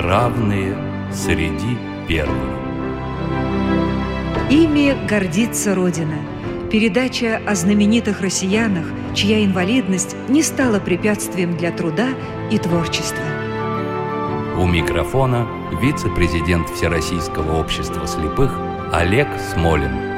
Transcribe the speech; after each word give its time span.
равные 0.00 0.76
среди 1.12 1.76
первых. 2.06 2.36
Ими 4.50 4.96
гордится 5.08 5.74
Родина. 5.74 6.16
Передача 6.70 7.40
о 7.46 7.54
знаменитых 7.54 8.20
россиянах, 8.20 8.86
чья 9.14 9.44
инвалидность 9.44 10.16
не 10.28 10.42
стала 10.42 10.78
препятствием 10.78 11.56
для 11.56 11.72
труда 11.72 12.08
и 12.50 12.58
творчества. 12.58 13.24
У 14.56 14.66
микрофона 14.66 15.46
вице-президент 15.82 16.68
Всероссийского 16.70 17.60
общества 17.60 18.06
слепых 18.06 18.56
Олег 18.92 19.28
Смолин. 19.52 20.17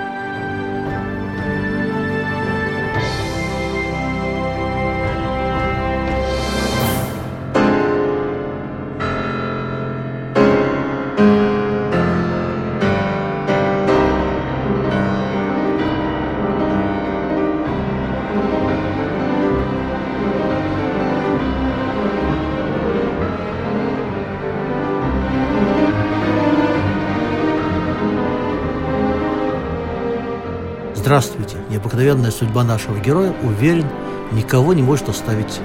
Здравствуйте. 31.10 31.56
Необыкновенная 31.70 32.30
судьба 32.30 32.62
нашего 32.62 32.96
героя, 32.96 33.34
уверен, 33.42 33.84
никого 34.30 34.74
не 34.74 34.82
может 34.82 35.08
оставить 35.08 35.58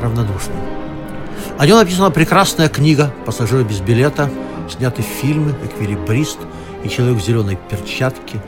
равнодушным. 0.00 0.56
О 1.58 1.66
нем 1.66 1.78
написана 1.78 2.12
прекрасная 2.12 2.68
книга 2.68 3.12
«Пассажиры 3.24 3.64
без 3.64 3.80
билета», 3.80 4.30
сняты 4.70 5.02
фильмы 5.02 5.56
«Эквилибрист» 5.64 6.38
и 6.84 6.88
«Человек 6.88 7.20
в 7.20 7.26
зеленой 7.26 7.58
перчатке». 7.68 8.40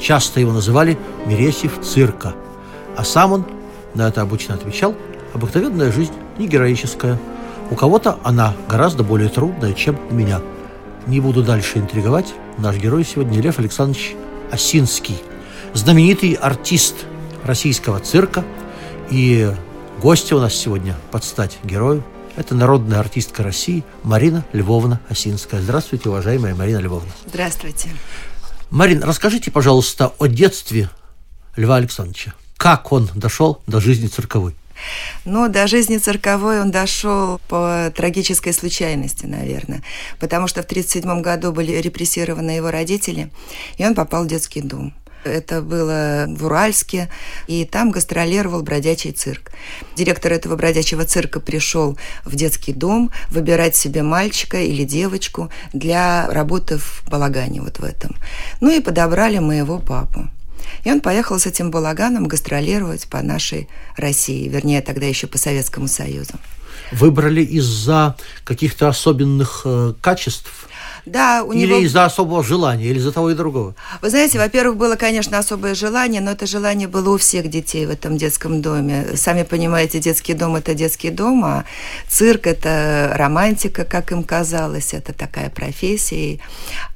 Часто 0.00 0.40
его 0.40 0.52
называли 0.52 0.96
«Мересив 1.26 1.78
цирка», 1.82 2.32
а 2.96 3.04
сам 3.04 3.32
он 3.32 3.44
на 3.92 4.08
это 4.08 4.22
обычно 4.22 4.54
отвечал 4.54 4.94
«Обыкновенная 5.34 5.92
жизнь, 5.92 6.14
не 6.38 6.48
героическая. 6.48 7.18
У 7.70 7.74
кого-то 7.74 8.18
она 8.24 8.54
гораздо 8.66 9.02
более 9.02 9.28
трудная, 9.28 9.74
чем 9.74 9.98
у 10.10 10.14
меня». 10.14 10.40
Не 11.06 11.20
буду 11.20 11.42
дальше 11.42 11.76
интриговать. 11.76 12.32
Наш 12.56 12.76
герой 12.76 13.04
сегодня 13.04 13.42
Лев 13.42 13.58
Александрович 13.58 14.16
Осинский– 14.50 15.22
знаменитый 15.76 16.32
артист 16.32 16.94
российского 17.44 18.00
цирка. 18.00 18.44
И 19.10 19.52
гостья 20.00 20.36
у 20.36 20.40
нас 20.40 20.54
сегодня 20.54 20.96
под 21.10 21.24
стать 21.24 21.58
герою– 21.64 22.02
это 22.36 22.54
народная 22.54 22.98
артистка 22.98 23.42
России 23.42 23.84
Марина 24.02 24.44
Львовна 24.52 25.00
Осинская. 25.08 25.60
Здравствуйте, 25.60 26.08
уважаемая 26.08 26.54
Марина 26.54 26.78
Львовна. 26.78 27.10
Здравствуйте. 27.26 27.90
Марин, 28.70 29.02
расскажите, 29.02 29.50
пожалуйста, 29.50 30.12
о 30.18 30.26
детстве 30.26 30.90
Льва 31.56 31.76
Александровича. 31.76 32.34
Как 32.56 32.90
он 32.90 33.10
дошел 33.14 33.62
до 33.66 33.80
жизни 33.80 34.06
цирковой? 34.08 34.54
Но 35.24 35.48
до 35.48 35.66
жизни 35.66 35.98
цирковой 35.98 36.60
он 36.60 36.70
дошел 36.70 37.40
по 37.48 37.92
трагической 37.94 38.52
случайности, 38.52 39.24
наверное. 39.26 39.82
Потому 40.18 40.48
что 40.48 40.62
в 40.62 40.66
1937 40.66 41.22
году 41.22 41.52
были 41.52 41.72
репрессированы 41.72 42.50
его 42.50 42.70
родители, 42.70 43.30
и 43.78 43.86
он 43.86 43.94
попал 43.94 44.24
в 44.24 44.28
детский 44.28 44.60
дом. 44.60 44.92
Это 45.26 45.62
было 45.62 46.26
в 46.28 46.44
Уральске, 46.44 47.10
и 47.46 47.64
там 47.64 47.90
гастролировал 47.90 48.62
бродячий 48.62 49.12
цирк. 49.12 49.50
Директор 49.96 50.32
этого 50.32 50.56
бродячего 50.56 51.04
цирка 51.04 51.40
пришел 51.40 51.98
в 52.24 52.34
детский 52.34 52.72
дом 52.72 53.10
выбирать 53.30 53.76
себе 53.76 54.02
мальчика 54.02 54.58
или 54.58 54.84
девочку 54.84 55.50
для 55.72 56.28
работы 56.30 56.78
в 56.78 57.04
балагане 57.08 57.60
вот 57.60 57.78
в 57.78 57.84
этом. 57.84 58.16
Ну 58.60 58.70
и 58.70 58.80
подобрали 58.80 59.38
моего 59.38 59.78
папу. 59.78 60.30
И 60.84 60.90
он 60.90 61.00
поехал 61.00 61.38
с 61.38 61.46
этим 61.46 61.70
балаганом 61.70 62.26
гастролировать 62.28 63.08
по 63.08 63.22
нашей 63.22 63.68
России, 63.96 64.48
вернее, 64.48 64.82
тогда 64.82 65.06
еще 65.06 65.26
по 65.26 65.38
Советскому 65.38 65.88
Союзу. 65.88 66.34
Выбрали 66.92 67.42
из-за 67.42 68.16
каких-то 68.44 68.88
особенных 68.88 69.62
э, 69.64 69.94
качеств? 70.00 70.68
Да, 71.06 71.44
у 71.44 71.52
или 71.52 71.66
него... 71.66 71.78
из-за 71.78 72.04
особого 72.04 72.42
желания, 72.42 72.86
или 72.86 72.98
из-за 72.98 73.12
того 73.12 73.30
и 73.30 73.34
другого? 73.34 73.76
Вы 74.02 74.10
знаете, 74.10 74.38
во-первых, 74.38 74.76
было, 74.76 74.96
конечно, 74.96 75.38
особое 75.38 75.76
желание, 75.76 76.20
но 76.20 76.32
это 76.32 76.46
желание 76.46 76.88
было 76.88 77.14
у 77.14 77.16
всех 77.16 77.48
детей 77.48 77.86
в 77.86 77.90
этом 77.90 78.16
детском 78.16 78.60
доме. 78.60 79.06
Сами 79.14 79.44
понимаете, 79.44 80.00
детский 80.00 80.34
дом– 80.34 80.56
это 80.56 80.74
детский 80.74 81.10
дом, 81.10 81.44
а 81.44 81.64
цирк– 82.08 82.46
это 82.48 83.12
романтика, 83.14 83.84
как 83.84 84.10
им 84.10 84.24
казалось, 84.24 84.94
это 84.94 85.12
такая 85.12 85.48
профессия. 85.48 86.40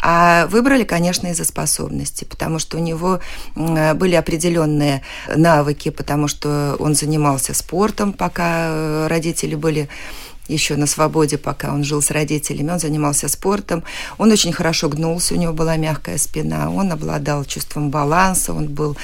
А 0.02 0.46
выбрали, 0.48 0.82
конечно, 0.82 1.28
из-за 1.28 1.44
способностей, 1.44 2.24
потому 2.24 2.58
что 2.58 2.78
у 2.78 2.80
него 2.80 3.20
были 3.54 4.16
определенные 4.16 5.02
навыки, 5.36 5.90
потому 5.90 6.26
что 6.26 6.74
он 6.80 6.96
занимался 6.96 7.54
спортом, 7.54 8.12
пока 8.12 9.06
родители 9.08 9.54
были 9.54 9.88
еще 10.50 10.76
на 10.76 10.86
свободе, 10.86 11.38
пока 11.38 11.72
он 11.72 11.84
жил 11.84 12.02
с 12.02 12.10
родителями. 12.10 12.72
Он 12.72 12.78
занимался 12.78 13.28
спортом. 13.28 13.84
Он 14.18 14.30
очень 14.30 14.52
хорошо 14.52 14.88
гнулся, 14.88 15.34
у 15.34 15.38
него 15.38 15.52
была 15.52 15.76
мягкая 15.76 16.18
спина. 16.18 16.70
Он 16.70 16.92
обладал 16.92 17.44
чувством 17.44 17.90
баланса, 17.90 18.52
он 18.52 18.68
был 18.68 18.96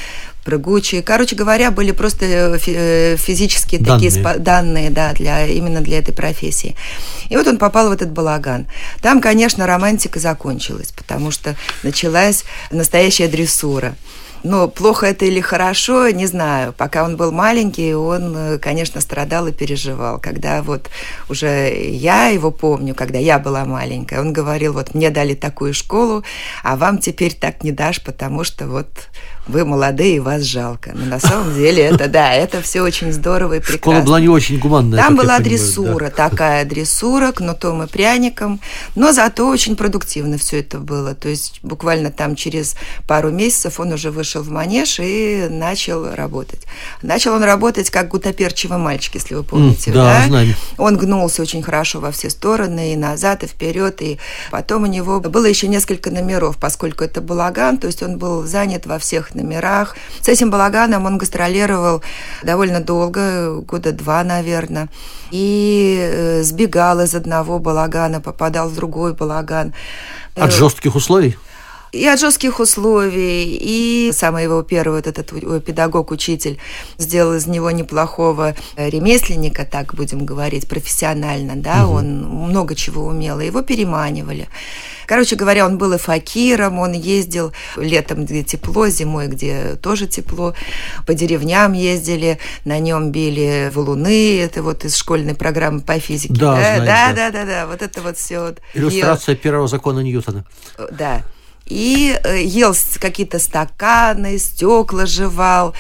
прыгучий. 0.47 1.03
Короче 1.03 1.35
говоря, 1.35 1.71
были 1.73 1.91
просто 1.91 2.25
э, 2.25 2.59
э, 2.67 3.17
физические 3.17 3.81
данные. 3.81 4.11
такие 4.11 4.39
данные 4.39 4.91
да, 4.91 5.13
для, 5.13 5.47
именно 5.47 5.81
для 5.81 5.99
этой 5.99 6.15
профессии. 6.15 6.77
И 7.29 7.37
вот 7.37 7.47
он 7.49 7.59
попал 7.59 7.89
в 7.89 7.93
этот 7.93 8.13
балаган. 8.13 8.67
Там, 9.03 9.21
конечно, 9.21 9.67
романтика 9.67 10.21
закончилась, 10.21 10.93
потому 10.93 11.33
что 11.33 11.57
началась 11.83 12.45
настоящая 12.71 13.29
дрессура. 13.29 13.97
Но 14.45 14.69
плохо 14.69 15.07
это 15.07 15.25
или 15.25 15.41
хорошо, 15.41 16.09
не 16.11 16.27
знаю. 16.27 16.73
Пока 16.73 17.03
он 17.03 17.17
был 17.17 17.33
маленький, 17.33 17.95
он, 17.95 18.37
э, 18.37 18.59
конечно, 18.59 19.01
страдал 19.01 19.49
и 19.49 19.53
переживал. 19.53 20.21
Когда 20.21 20.63
вот 20.63 20.89
уже 21.29 21.75
я 21.91 22.29
его 22.29 22.53
помню, 22.53 22.95
когда 22.95 23.19
я 23.19 23.41
была 23.41 23.65
маленькая, 23.65 24.21
он 24.21 24.33
говорил, 24.33 24.75
вот 24.75 24.95
мне 24.95 25.11
дали 25.11 25.35
такую 25.35 25.75
школу, 25.75 26.23
а 26.63 26.77
вам 26.77 26.99
теперь 26.99 27.35
так 27.35 27.65
не 27.65 27.73
дашь, 27.73 28.01
потому 28.01 28.45
что 28.45 28.69
вот 28.69 28.89
вы 29.47 29.65
молодые, 29.65 30.17
и 30.17 30.21
вас 30.21 30.43
жалко. 30.43 30.93
Но 30.95 31.07
на 31.07 31.21
самом 31.21 31.55
деле 31.55 31.83
это, 31.85 32.09
да, 32.09 32.33
это 32.33 32.61
все 32.63 32.83
очень 32.83 33.13
здорово 33.13 33.55
и 33.55 33.61
прекрасно. 33.61 33.79
Школа 33.79 34.01
была 34.01 34.21
не 34.21 34.29
очень 34.29 34.59
гуманная. 34.59 35.03
Там 35.03 35.17
была 35.17 35.39
дрессура, 35.39 36.13
да. 36.17 36.29
такая 36.29 36.65
дрессура, 36.65 37.33
кнутом 37.33 37.83
и 37.83 37.87
пряником, 37.87 38.61
но 38.95 39.13
зато 39.13 39.49
очень 39.49 39.77
продуктивно 39.77 40.39
все 40.39 40.61
это 40.61 40.79
было. 40.79 41.15
То 41.15 41.29
есть 41.29 41.61
буквально 41.63 42.11
там 42.11 42.35
через 42.35 42.77
пару 43.07 43.31
месяцев 43.31 43.79
он 43.79 43.93
уже 43.93 44.11
вышел 44.11 44.43
в 44.43 44.51
манеж 44.51 44.99
и 45.01 45.47
начал 45.49 46.15
работать. 46.15 46.63
Начал 47.03 47.35
он 47.35 47.45
работать 47.45 47.91
как 47.91 48.09
гутоперчивый 48.09 48.79
мальчик, 48.79 49.15
если 49.15 49.35
вы 49.35 49.45
помните. 49.45 49.91
Mm, 49.91 49.95
да, 49.95 50.21
да? 50.21 50.27
Знаю. 50.27 50.55
Он 50.79 50.97
гнулся 50.97 51.43
очень 51.43 51.63
хорошо 51.63 52.01
во 52.01 52.11
все 52.11 52.31
стороны, 52.31 52.93
и 52.93 52.97
назад, 52.97 53.45
и 53.45 53.47
вперед, 53.47 54.03
и 54.03 54.19
потом 54.51 54.85
у 54.85 54.87
него 54.87 55.21
было 55.21 55.47
еще 55.47 55.69
несколько 55.69 56.11
номеров, 56.11 56.57
поскольку 56.59 57.05
это 57.05 57.21
балаган, 57.21 57.79
то 57.79 57.87
есть 57.87 58.03
он 58.03 58.19
был 58.19 58.45
занят 58.45 58.87
во 58.87 58.99
всех 58.99 59.36
номерах. 59.37 59.97
С 60.21 60.29
этим 60.29 60.51
балаганом 60.51 61.07
он 61.07 61.19
гастролировал 61.19 62.03
довольно 62.43 62.81
долго, 62.81 63.61
года 63.61 63.93
два, 63.93 64.25
наверное. 64.25 64.89
И 65.31 65.99
э, 66.01 66.43
сбегал 66.43 67.01
из 67.01 67.15
одного 67.15 67.59
балагана, 67.59 68.21
попадал 68.21 68.69
в 68.69 68.75
другой 68.75 69.15
балаган. 69.15 69.75
От 70.35 70.51
э, 70.51 70.53
жестких 70.53 70.95
условий? 70.95 71.37
И 71.97 72.07
от 72.07 72.21
жестких 72.21 72.61
условий, 72.61 73.57
и 73.61 74.13
самый 74.13 74.45
его 74.45 74.63
первый 74.63 74.97
вот 74.97 75.07
этот 75.07 75.31
педагог-учитель 75.65 76.59
сделал 76.99 77.35
из 77.35 77.47
него 77.47 77.71
неплохого 77.71 78.55
ремесленника, 78.77 79.65
так 79.65 79.95
будем 79.95 80.27
говорить, 80.27 80.69
профессионально, 80.69 81.57
да, 81.57 81.87
угу. 81.87 81.97
он 81.97 82.25
много 82.25 82.75
чего 82.75 83.07
умел, 83.07 83.41
и 83.41 83.47
его 83.47 83.63
переманивали. 83.63 84.49
Короче 85.07 85.37
говоря, 85.37 85.67
он 85.67 85.79
был 85.79 85.93
и 85.93 85.99
факиром, 85.99 86.79
он 86.79 86.93
ездил 86.93 87.53
летом, 87.77 88.25
где 88.25 88.43
тепло, 88.43 88.89
зимой, 88.89 89.29
где 89.29 89.77
тоже 89.77 90.07
тепло, 90.07 90.55
по 91.07 91.15
деревням 91.15 91.73
ездили, 91.73 92.39
на 92.65 92.79
нем 92.79 93.13
били 93.13 93.71
валуны, 93.73 94.41
это 94.41 94.63
вот 94.63 94.85
из 94.85 94.97
школьной 94.97 95.35
программы 95.35 95.81
по 95.81 95.99
физике. 95.99 96.35
Да, 96.35 96.57
да, 96.57 96.61
знаю, 96.61 96.85
да, 96.85 97.13
да, 97.15 97.31
да, 97.31 97.45
да, 97.45 97.67
вот 97.67 97.83
это 97.83 98.01
вот 98.03 98.19
все. 98.19 98.55
Иллюстрация 98.75 99.35
и... 99.35 99.39
первого 99.39 99.69
закона 99.69 100.01
Ньютона. 100.01 100.45
Да, 100.91 101.23
и 101.67 102.19
э, 102.23 102.43
ел 102.43 102.75
какие-то 103.01 103.39
стаканы, 103.39 104.39
стекла 104.39 105.07
жевал, 105.07 105.75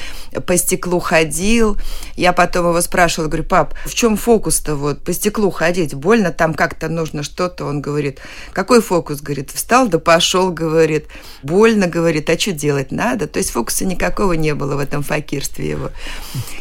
по 0.46 0.56
стеклу 0.56 0.98
ходил. 0.98 1.76
Я 2.16 2.32
потом 2.32 2.68
его 2.68 2.80
спрашивала, 2.80 3.28
говорю, 3.28 3.44
пап, 3.44 3.74
в 3.84 3.94
чем 3.94 4.16
фокус-то 4.16 4.74
вот 4.74 5.04
по 5.04 5.12
стеклу 5.12 5.50
ходить? 5.50 5.94
Больно 5.94 6.32
там 6.32 6.54
как-то 6.54 6.88
нужно 6.88 7.22
что-то? 7.22 7.64
Он 7.64 7.80
говорит, 7.80 8.20
какой 8.52 8.82
фокус? 8.82 9.20
Говорит, 9.20 9.50
встал 9.52 9.88
да 9.88 9.98
пошел, 9.98 10.50
говорит. 10.50 11.06
Больно, 11.42 11.86
говорит, 11.86 12.28
а 12.30 12.38
что 12.38 12.52
делать 12.52 12.90
надо? 12.90 13.28
То 13.28 13.38
есть 13.38 13.50
фокуса 13.50 13.84
никакого 13.84 14.32
не 14.32 14.54
было 14.54 14.76
в 14.76 14.80
этом 14.80 15.02
факирстве 15.02 15.70
его. 15.70 15.90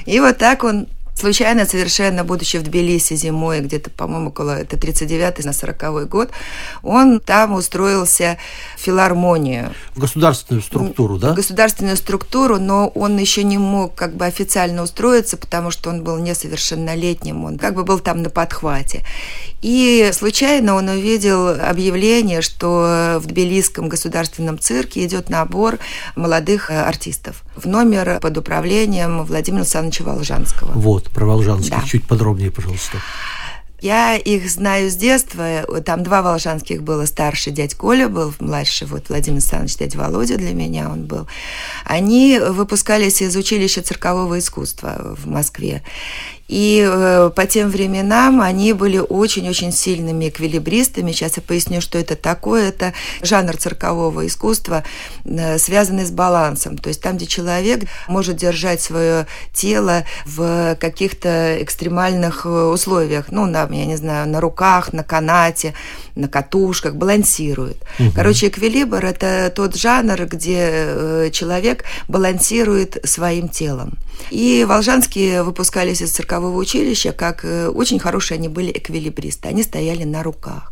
И 0.06 0.20
вот 0.20 0.38
так 0.38 0.64
он 0.64 0.88
Случайно 1.18 1.66
совершенно, 1.66 2.26
будучи 2.26 2.58
в 2.58 2.64
Тбилиси 2.64 3.16
зимой, 3.16 3.62
где-то, 3.62 3.90
по-моему, 3.90 4.30
около 4.30 4.52
это 4.60 4.78
39 4.78 5.46
на 5.46 5.54
40 5.54 6.10
год, 6.10 6.30
он 6.84 7.22
там 7.22 7.54
устроился 7.54 8.38
в 8.76 8.82
филармонию. 8.82 9.74
В 9.96 10.00
государственную 10.00 10.62
структуру, 10.62 11.18
да? 11.18 11.32
В 11.32 11.36
государственную 11.36 11.96
структуру, 11.96 12.60
но 12.60 12.90
он 12.90 13.18
еще 13.18 13.44
не 13.44 13.58
мог 13.58 13.96
как 13.96 14.14
бы 14.14 14.26
официально 14.26 14.84
устроиться, 14.84 15.38
потому 15.38 15.72
что 15.72 15.90
он 15.90 16.04
был 16.04 16.18
несовершеннолетним, 16.18 17.46
он 17.46 17.58
как 17.58 17.76
бы 17.76 17.86
был 17.86 18.00
там 18.00 18.22
на 18.22 18.30
подхвате. 18.30 19.06
И 19.66 20.12
случайно 20.14 20.76
он 20.76 20.90
увидел 20.90 21.48
объявление, 21.48 22.44
что 22.44 23.18
в 23.20 23.26
Тбилисском 23.26 23.90
государственном 23.90 24.60
цирке 24.60 25.04
идет 25.04 25.32
набор 25.32 25.80
молодых 26.16 26.70
артистов 26.70 27.42
в 27.56 27.66
номер 27.66 28.20
под 28.22 28.38
управлением 28.38 29.24
Владимира 29.24 29.62
Александровича 29.62 30.04
Волжанского. 30.04 30.72
Вот, 30.74 31.10
про 31.10 31.26
Волжанских 31.26 31.82
да. 31.82 31.84
чуть 31.84 32.08
подробнее, 32.08 32.52
пожалуйста. 32.52 33.00
Я 33.82 34.16
их 34.16 34.50
знаю 34.50 34.90
с 34.90 34.96
детства. 34.96 35.64
Там 35.84 36.04
два 36.04 36.22
волжанских 36.22 36.82
было. 36.82 37.06
Старший 37.06 37.52
дядь 37.52 37.76
Коля 37.76 38.08
был, 38.08 38.34
младший 38.40 38.88
вот 38.88 39.10
Владимир 39.10 39.38
Александрович, 39.38 39.78
дядь 39.78 39.96
Володя 39.96 40.38
для 40.38 40.54
меня 40.54 40.90
он 40.90 41.06
был. 41.06 41.28
Они 41.86 42.40
выпускались 42.40 43.22
из 43.22 43.36
училища 43.36 43.82
циркового 43.82 44.40
искусства 44.40 45.16
в 45.18 45.28
Москве. 45.28 45.84
И 46.48 46.88
э, 46.88 47.32
по 47.36 47.46
тем 47.48 47.70
временам 47.70 48.40
они 48.40 48.74
были 48.74 49.00
очень-очень 49.00 49.72
сильными 49.72 50.30
эквилибристами. 50.30 51.12
Сейчас 51.12 51.38
я 51.38 51.44
поясню, 51.44 51.82
что 51.82 51.98
это 51.98 52.16
такое. 52.16 52.70
Это 52.70 52.94
жанр 53.24 53.58
циркового 53.58 54.28
искусства, 54.28 54.84
э, 55.24 55.58
связанный 55.58 56.06
с 56.06 56.12
балансом. 56.12 56.78
То 56.78 56.90
есть 56.90 57.02
там, 57.02 57.18
где 57.18 57.26
человек 57.26 57.86
может 58.08 58.38
держать 58.38 58.82
свое 58.82 59.26
тело 59.54 60.04
в 60.26 60.76
каких-то 60.80 61.62
экстремальных 61.64 62.46
э, 62.46 62.50
условиях. 62.50 63.26
Ну, 63.32 63.48
на, 63.48 63.68
я 63.72 63.86
не 63.86 63.96
знаю, 63.96 64.30
на 64.30 64.40
руках, 64.40 64.94
на 64.94 65.04
канате, 65.04 65.74
на 66.14 66.28
катушках, 66.28 66.94
балансирует. 66.94 67.78
Угу. 67.98 68.12
Короче, 68.14 68.48
эквилибр– 68.50 69.04
это 69.06 69.52
тот 69.54 69.76
жанр, 69.76 70.28
где 70.28 71.32
человек 71.32 71.86
балансирует 72.08 73.00
своим 73.04 73.50
телом. 73.50 73.98
И 74.32 74.66
волжанские 74.68 75.44
выпускались 75.44 76.02
из 76.02 76.12
циркового 76.12 76.58
училища, 76.58 77.12
как 77.12 77.46
э, 77.46 77.68
очень 77.68 78.00
хорошие 78.00 78.38
они 78.38 78.48
были 78.48 78.72
эквилибристы. 78.72 79.48
Они 79.48 79.64
стояли 79.64 80.04
на 80.04 80.24
руках. 80.24 80.72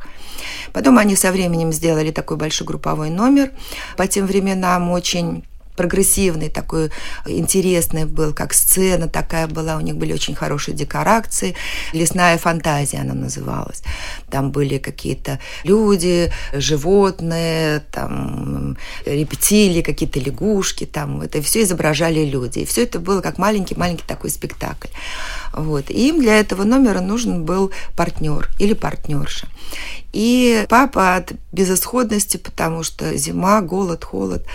Потом 0.71 0.97
они 0.97 1.15
со 1.15 1.31
временем 1.31 1.71
сделали 1.71 2.11
такой 2.11 2.37
большой 2.37 2.65
групповой 2.65 3.09
номер. 3.09 3.51
По 3.95 4.07
тем 4.07 4.25
временам 4.25 4.91
очень 4.91 5.43
прогрессивный, 5.75 6.49
такой 6.49 6.91
интересный 7.25 8.05
был, 8.05 8.33
как 8.33 8.53
сцена 8.53 9.07
такая 9.07 9.47
была, 9.47 9.77
у 9.77 9.81
них 9.81 9.95
были 9.95 10.13
очень 10.13 10.35
хорошие 10.35 10.75
декорации. 10.75 11.55
«Лесная 11.93 12.37
фантазия» 12.37 12.99
она 12.99 13.13
называлась. 13.13 13.83
Там 14.29 14.51
были 14.51 14.77
какие-то 14.77 15.39
люди, 15.63 16.31
животные, 16.53 17.83
там 17.91 18.77
рептилии, 19.05 19.81
какие-то 19.81 20.19
лягушки, 20.19 20.85
там 20.85 21.21
это 21.21 21.41
все 21.41 21.63
изображали 21.63 22.25
люди. 22.25 22.59
И 22.59 22.65
все 22.65 22.83
это 22.83 22.99
было 22.99 23.21
как 23.21 23.37
маленький-маленький 23.37 24.05
такой 24.07 24.29
спектакль. 24.29 24.89
Вот. 25.53 25.89
И 25.89 26.09
им 26.09 26.19
для 26.19 26.39
этого 26.39 26.63
номера 26.63 27.01
нужен 27.01 27.43
был 27.43 27.71
партнер 27.95 28.49
или 28.59 28.73
партнерша. 28.73 29.47
И 30.11 30.65
папа 30.69 31.15
от 31.15 31.33
безысходности, 31.51 32.37
потому 32.37 32.83
что 32.83 33.15
зима, 33.17 33.61
голод, 33.61 34.03
холод, 34.03 34.45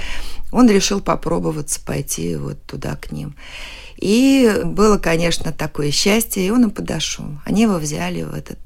он 0.53 0.69
решил 0.71 1.01
попробоваться 1.01 1.81
пойти 1.81 2.37
вот 2.37 2.63
туда 2.65 2.97
к 2.97 3.13
ним. 3.13 3.35
И 3.97 4.63
было, 4.65 4.99
конечно, 4.99 5.53
такое 5.53 5.91
счастье, 5.91 6.47
и 6.47 6.51
он 6.51 6.65
им 6.65 6.71
подошел. 6.71 7.27
Они 7.45 7.63
его 7.63 7.79
взяли 7.79 8.23
в 8.23 8.35
этот... 8.35 8.59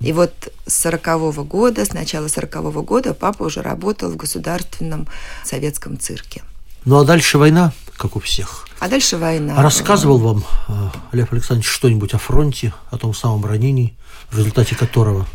И 0.00 0.14
вот 0.14 0.32
с 0.66 0.74
сорокового 0.74 1.44
года, 1.44 1.84
с 1.84 1.92
начала 1.92 2.26
сорокового 2.28 2.80
года 2.80 3.12
папа 3.12 3.42
уже 3.42 3.60
работал 3.60 4.10
в 4.10 4.16
государственном 4.16 5.06
советском 5.44 5.98
цирке. 5.98 6.42
Ну 6.86 6.98
а 6.98 7.04
дальше 7.04 7.36
война, 7.36 7.74
как 7.98 8.16
у 8.16 8.20
всех. 8.20 8.66
А 8.78 8.88
дальше 8.88 9.18
война. 9.18 9.56
А 9.58 9.62
рассказывал 9.62 10.16
вам 10.16 10.44
э, 10.68 10.88
Лев 11.12 11.30
Александрович 11.34 11.68
что-нибудь 11.68 12.14
о 12.14 12.18
фронте, 12.18 12.72
о 12.90 12.96
том 12.96 13.12
самом 13.12 13.44
ранении, 13.44 13.94
в 14.30 14.38
результате 14.38 14.74
которого 14.74 15.26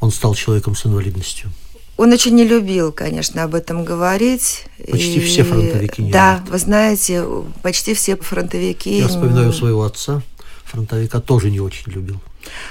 он 0.00 0.10
стал 0.10 0.34
человеком 0.34 0.76
с 0.76 0.84
инвалидностью? 0.84 1.50
Он 1.96 2.12
очень 2.12 2.34
не 2.34 2.44
любил, 2.44 2.90
конечно, 2.92 3.44
об 3.44 3.54
этом 3.54 3.84
говорить. 3.84 4.66
Почти 4.90 5.16
и... 5.16 5.20
все 5.20 5.44
фронтовики 5.44 6.02
не 6.02 6.10
Да, 6.10 6.36
любят. 6.36 6.50
вы 6.50 6.58
знаете, 6.58 7.24
почти 7.62 7.94
все 7.94 8.16
фронтовики. 8.16 8.98
Я 8.98 9.08
вспоминаю 9.08 9.52
своего 9.52 9.84
отца, 9.84 10.22
фронтовика 10.64 11.20
тоже 11.20 11.50
не 11.50 11.60
очень 11.60 11.92
любил 11.92 12.20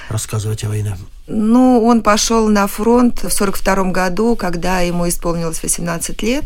рассказывать 0.08 0.62
о 0.64 0.68
войне. 0.68 0.96
Ну, 1.26 1.82
он 1.84 2.02
пошел 2.02 2.48
на 2.48 2.66
фронт 2.66 3.16
в 3.16 3.34
1942 3.34 3.90
году, 3.92 4.36
когда 4.36 4.80
ему 4.80 5.08
исполнилось 5.08 5.62
18 5.62 6.22
лет, 6.22 6.44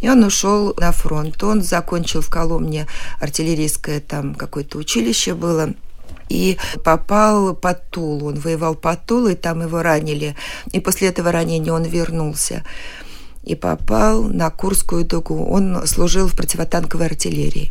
и 0.00 0.10
он 0.10 0.24
ушел 0.24 0.74
на 0.76 0.90
фронт. 0.92 1.42
Он 1.44 1.62
закончил 1.62 2.20
в 2.20 2.28
Коломне 2.28 2.86
артиллерийское 3.20 4.00
там 4.00 4.34
какое-то 4.34 4.78
училище 4.78 5.34
было– 5.34 5.72
и 6.28 6.58
попал 6.84 7.54
под 7.54 7.90
Тулу. 7.90 8.28
Он 8.28 8.38
воевал 8.38 8.74
под 8.74 9.06
Тулой, 9.06 9.34
там 9.34 9.62
его 9.62 9.82
ранили. 9.82 10.36
И 10.72 10.80
после 10.80 11.08
этого 11.08 11.32
ранения 11.32 11.72
он 11.72 11.84
вернулся 11.84 12.64
и 13.42 13.54
попал 13.54 14.24
на 14.24 14.50
Курскую 14.50 15.04
дугу. 15.04 15.46
Он 15.46 15.86
служил 15.86 16.28
в 16.28 16.34
противотанковой 16.34 17.06
артиллерии. 17.06 17.70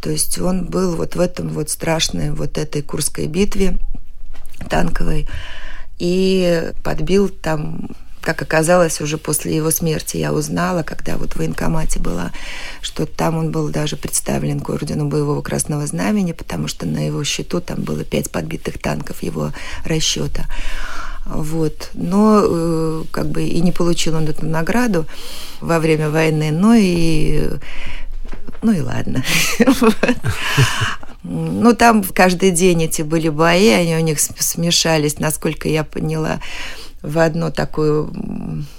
То 0.00 0.10
есть 0.10 0.38
он 0.38 0.66
был 0.66 0.96
вот 0.96 1.16
в 1.16 1.20
этом 1.20 1.48
вот 1.48 1.70
страшной 1.70 2.30
вот 2.30 2.58
этой 2.58 2.82
Курской 2.82 3.26
битве 3.26 3.78
танковой 4.68 5.26
и 5.98 6.72
подбил 6.82 7.28
там 7.28 7.88
как 8.24 8.40
оказалось, 8.40 9.00
уже 9.00 9.18
после 9.18 9.54
его 9.54 9.70
смерти 9.70 10.16
я 10.16 10.32
узнала, 10.32 10.82
когда 10.82 11.16
вот 11.16 11.34
в 11.34 11.36
военкомате 11.36 12.00
была, 12.00 12.32
что 12.80 13.04
там 13.06 13.36
он 13.36 13.50
был 13.50 13.68
даже 13.68 13.96
представлен 13.96 14.60
к 14.60 14.70
ордену 14.70 15.06
боевого 15.06 15.42
красного 15.42 15.86
знамени, 15.86 16.32
потому 16.32 16.66
что 16.66 16.86
на 16.86 17.06
его 17.06 17.22
счету 17.22 17.60
там 17.60 17.82
было 17.82 18.02
пять 18.02 18.30
подбитых 18.30 18.78
танков 18.78 19.22
его 19.22 19.52
расчета. 19.84 20.46
Вот. 21.26 21.90
Но 21.92 22.40
э, 22.42 23.04
как 23.10 23.28
бы 23.28 23.44
и 23.44 23.60
не 23.60 23.72
получил 23.72 24.16
он 24.16 24.26
эту 24.26 24.46
награду 24.46 25.06
во 25.60 25.78
время 25.78 26.08
войны, 26.08 26.50
но 26.50 26.74
и 26.74 27.48
ну 28.62 28.72
и 28.72 28.80
ладно. 28.80 29.22
Ну, 31.26 31.74
там 31.74 32.04
каждый 32.04 32.50
день 32.50 32.82
эти 32.82 33.00
были 33.00 33.30
бои, 33.30 33.70
они 33.70 33.96
у 33.96 34.00
них 34.00 34.20
смешались, 34.20 35.18
насколько 35.18 35.70
я 35.70 35.82
поняла 35.82 36.38
в 37.04 37.18
одну 37.18 37.50
такую 37.50 38.10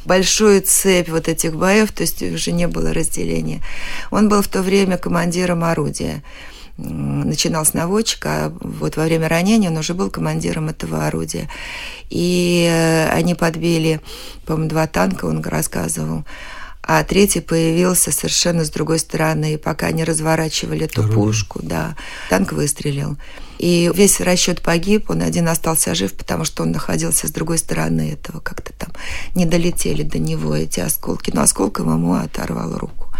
большую 0.03 0.61
цепь 0.61 1.09
вот 1.09 1.27
этих 1.27 1.55
боев, 1.55 1.91
то 1.91 2.01
есть 2.01 2.21
уже 2.21 2.51
не 2.51 2.67
было 2.67 2.93
разделения. 2.93 3.61
Он 4.09 4.29
был 4.29 4.41
в 4.41 4.47
то 4.47 4.61
время 4.61 4.97
командиром 4.97 5.63
орудия. 5.63 6.23
Начинал 6.77 7.65
с 7.65 7.73
наводчика, 7.73 8.29
а 8.29 8.53
вот 8.59 8.97
во 8.97 9.03
время 9.03 9.29
ранения 9.29 9.69
он 9.69 9.77
уже 9.77 9.93
был 9.93 10.09
командиром 10.09 10.67
этого 10.67 11.07
орудия. 11.07 11.49
И 12.09 12.67
э, 12.69 13.09
они 13.11 13.33
подбили, 13.33 14.01
по-моему, 14.45 14.69
два 14.69 14.85
танка, 14.87 15.25
он 15.25 15.41
рассказывал 15.41 16.25
а 16.87 17.03
третий 17.03 17.41
появился 17.41 18.11
совершенно 18.11 18.63
с 18.63 18.69
другой 18.69 18.99
стороны. 18.99 19.53
И 19.53 19.57
пока 19.57 19.87
они 19.87 20.03
разворачивали 20.03 20.85
эту 20.85 21.03
пушку, 21.03 21.59
да, 21.63 21.95
танк 22.29 22.51
выстрелил. 22.51 23.17
И 23.57 23.91
весь 23.95 24.19
расчет 24.19 24.61
погиб, 24.61 25.09
он 25.09 25.21
один 25.21 25.47
остался 25.47 25.95
жив, 25.95 26.13
потому 26.13 26.45
что 26.45 26.63
он 26.63 26.71
находился 26.71 27.27
с 27.27 27.31
другой 27.31 27.57
стороны 27.57 28.11
этого, 28.11 28.39
как-то 28.39 28.73
там 28.73 28.91
не 29.33 29.45
долетели 29.45 30.03
до 30.03 30.19
него 30.19 30.55
эти 30.55 30.79
осколки. 30.79 31.31
Но 31.33 31.41
осколком 31.41 31.91
ему 31.91 32.13
оторвал 32.13 32.77
руку. 32.77 33.11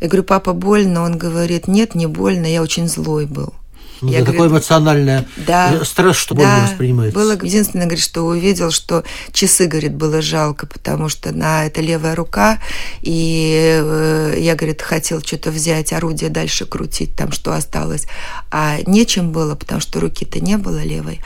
Я 0.00 0.08
говорю, 0.08 0.24
папа, 0.24 0.52
больно? 0.52 1.02
Он 1.02 1.16
говорит, 1.16 1.68
нет, 1.68 1.94
не 1.94 2.06
больно, 2.06 2.46
я 2.46 2.62
очень 2.62 2.88
злой 2.88 3.26
был. 3.26 3.54
Ну, 4.00 4.10
я, 4.10 4.20
такое 4.20 4.34
говорю, 4.34 4.52
эмоциональное 4.54 5.26
да, 5.36 5.74
э, 5.74 5.84
стресс, 5.84 6.16
что 6.16 6.34
да, 6.34 6.40
больно 6.40 6.68
воспринимается. 6.68 7.18
Было 7.18 7.32
единственное, 7.32 7.86
говорит, 7.86 8.04
что 8.04 8.22
увидел, 8.22 8.70
что 8.70 9.04
часы, 9.32 9.66
говорит, 9.66 9.94
было 9.94 10.20
жалко, 10.22 10.66
потому 10.66 11.08
что 11.08 11.32
на 11.32 11.66
это 11.66 11.80
левая 11.80 12.14
рука, 12.14 12.60
и 13.02 13.80
э, 13.82 14.34
я, 14.38 14.54
говорит, 14.54 14.82
хотел 14.82 15.20
что-то 15.20 15.50
взять, 15.50 15.92
орудие 15.92 16.30
дальше 16.30 16.66
крутить, 16.66 17.16
там 17.16 17.32
что 17.32 17.54
осталось, 17.54 18.06
а 18.50 18.78
нечем 18.86 19.30
было, 19.32 19.54
потому 19.54 19.80
что 19.80 20.00
руки-то 20.00 20.40
не 20.40 20.56
было 20.58 20.82
левой. 20.82 21.20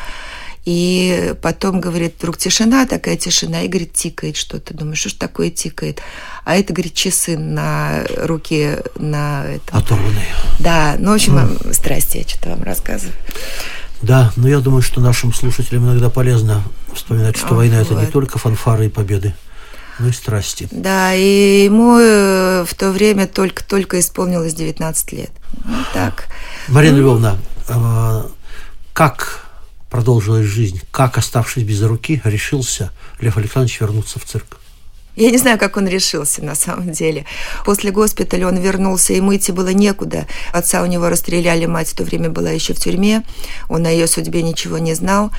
И 0.68 1.34
потом, 1.40 1.80
говорит, 1.80 2.16
вдруг 2.18 2.36
тишина, 2.36 2.84
такая 2.84 3.16
тишина, 3.16 3.62
и, 3.62 3.68
говорит, 3.68 3.94
тикает 3.94 4.36
что-то. 4.36 4.74
Думаю, 4.74 4.96
что 4.96 5.08
ж 5.08 5.14
такое 5.14 5.48
тикает? 5.48 6.02
А 6.44 6.56
это, 6.56 6.74
говорит, 6.74 6.92
часы 6.92 7.38
на 7.38 8.04
руке, 8.18 8.82
на 8.98 9.46
этом. 9.46 9.78
Оторванные. 9.78 10.26
Да, 10.58 10.96
ну, 10.98 11.12
в 11.12 11.14
общем, 11.14 11.38
mm. 11.38 11.72
страсти 11.72 12.18
я 12.18 12.28
что-то 12.28 12.50
вам 12.50 12.64
рассказываю. 12.64 13.14
Да, 14.02 14.30
но 14.36 14.46
я 14.46 14.60
думаю, 14.60 14.82
что 14.82 15.00
нашим 15.00 15.32
слушателям 15.32 15.86
иногда 15.86 16.10
полезно 16.10 16.62
вспоминать, 16.92 17.38
что 17.38 17.54
а, 17.54 17.54
война 17.54 17.78
вот. 17.78 17.90
это 17.90 18.00
не 18.02 18.06
только 18.06 18.38
фанфары 18.38 18.86
и 18.86 18.88
победы, 18.90 19.34
но 19.98 20.08
и 20.08 20.12
страсти. 20.12 20.68
Да, 20.70 21.14
и 21.14 21.64
ему 21.64 21.98
э, 21.98 22.66
в 22.68 22.74
то 22.74 22.90
время 22.90 23.26
только-только 23.26 23.98
исполнилось 24.00 24.52
19 24.52 25.12
лет. 25.12 25.30
Ну, 25.64 25.78
так. 25.94 26.26
Марина 26.68 26.98
ну, 26.98 27.02
Львовна, 27.04 27.38
а, 27.70 28.26
Как 28.92 29.47
продолжилась 29.90 30.46
жизнь? 30.46 30.80
Как, 30.90 31.18
оставшись 31.18 31.64
без 31.64 31.82
руки, 31.82 32.20
решился 32.24 32.92
Лев 33.20 33.36
Александрович 33.36 33.80
вернуться 33.80 34.18
в 34.18 34.24
цирк? 34.24 34.57
Я 35.18 35.32
не 35.32 35.38
знаю, 35.38 35.58
как 35.58 35.76
он 35.76 35.88
решился 35.88 36.44
на 36.44 36.54
самом 36.54 36.92
деле. 36.92 37.24
После 37.64 37.90
госпиталя 37.90 38.46
он 38.46 38.56
вернулся, 38.56 39.12
ему 39.12 39.34
идти 39.34 39.50
было 39.50 39.70
некуда. 39.70 40.28
Отца 40.52 40.80
у 40.82 40.86
него 40.86 41.08
расстреляли, 41.08 41.66
мать 41.66 41.88
в 41.88 41.96
то 41.96 42.04
время 42.04 42.30
была 42.30 42.50
еще 42.50 42.72
в 42.72 42.78
тюрьме. 42.78 43.24
Он 43.68 43.84
о 43.84 43.90
ее 43.90 44.06
судьбе 44.06 44.42
ничего 44.42 44.78
не 44.78 44.94
знал. 44.94 45.32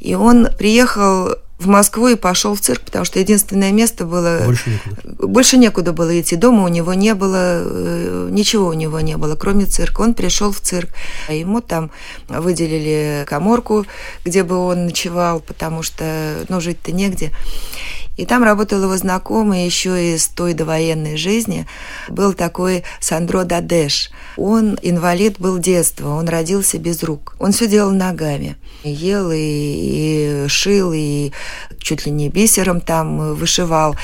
И 0.00 0.14
он 0.14 0.48
приехал 0.58 1.36
в 1.58 1.66
Москву 1.68 2.08
и 2.08 2.16
пошел 2.16 2.54
в 2.54 2.60
цирк, 2.60 2.82
потому 2.82 3.04
что 3.04 3.20
единственное 3.20 3.72
место 3.72 4.04
было... 4.04 4.42
Больше 4.44 4.70
некуда. 4.70 5.26
Больше 5.26 5.56
некуда 5.56 5.92
было 5.92 6.20
идти. 6.20 6.36
Дома 6.36 6.64
у 6.64 6.68
него 6.68 6.92
не 6.92 7.14
было, 7.14 7.62
э, 7.64 8.28
ничего 8.30 8.66
у 8.66 8.72
него 8.72 9.00
не 9.00 9.16
было, 9.16 9.36
кроме 9.36 9.64
цирка. 9.64 10.02
Он 10.02 10.14
пришел 10.14 10.52
в 10.52 10.60
цирк, 10.60 10.90
а 11.28 11.32
ему 11.32 11.60
там 11.60 11.90
выделили 12.28 13.24
коморку, 13.26 13.86
где 14.24 14.42
бы 14.42 14.56
он 14.56 14.86
ночевал, 14.86 15.40
потому 15.40 15.82
что, 15.82 16.44
ну, 16.48 16.60
жить-то 16.60 16.92
негде. 16.92 17.32
И 18.16 18.26
там 18.26 18.42
работал 18.44 18.82
его 18.82 18.96
знакомый 18.96 19.64
еще 19.64 20.14
из 20.14 20.28
той 20.28 20.52
довоенной 20.52 21.16
жизни. 21.16 21.66
Был 22.08 22.34
такой 22.34 22.84
Сандро 23.00 23.44
Дадеш. 23.44 24.10
Он 24.36 24.78
инвалид 24.82 25.38
был 25.38 25.58
детства, 25.58 26.08
он 26.10 26.28
родился 26.28 26.78
без 26.78 27.02
рук. 27.02 27.34
Он 27.38 27.52
все 27.52 27.66
делал 27.66 27.90
ногами. 27.90 28.56
Ел 28.84 29.30
и, 29.32 29.36
и 29.38 30.48
шил, 30.48 30.92
и 30.92 31.32
чуть 31.82 32.06
ли 32.06 32.12
не 32.12 32.28
бисером 32.28 32.80
там 32.80 33.34
вышивал. 33.34 33.96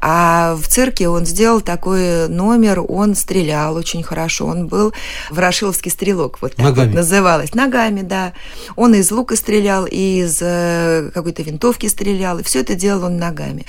А 0.00 0.56
в 0.56 0.66
цирке 0.68 1.08
он 1.08 1.26
сделал 1.26 1.60
такой 1.60 2.28
номер, 2.28 2.82
он 2.86 3.14
стрелял 3.14 3.76
очень 3.76 4.02
хорошо. 4.02 4.46
Он 4.46 4.66
был 4.66 4.92
ворошиловский 5.30 5.90
стрелок, 5.90 6.38
вот 6.40 6.56
так 6.56 6.64
Ногами. 6.66 6.86
вот 6.88 6.94
называлось. 6.94 7.54
Ногами, 7.54 8.02
да. 8.02 8.32
Он 8.76 8.94
из 8.94 9.10
лука 9.10 9.36
стрелял, 9.36 9.86
и 9.86 10.22
из 10.22 10.38
э, 10.40 11.10
какой-то 11.12 11.42
винтовки 11.42 11.86
стрелял, 11.86 12.38
и 12.38 12.42
все 12.42 12.60
это 12.60 12.74
делал 12.74 13.04
он 13.04 13.18
ногами. 13.18 13.66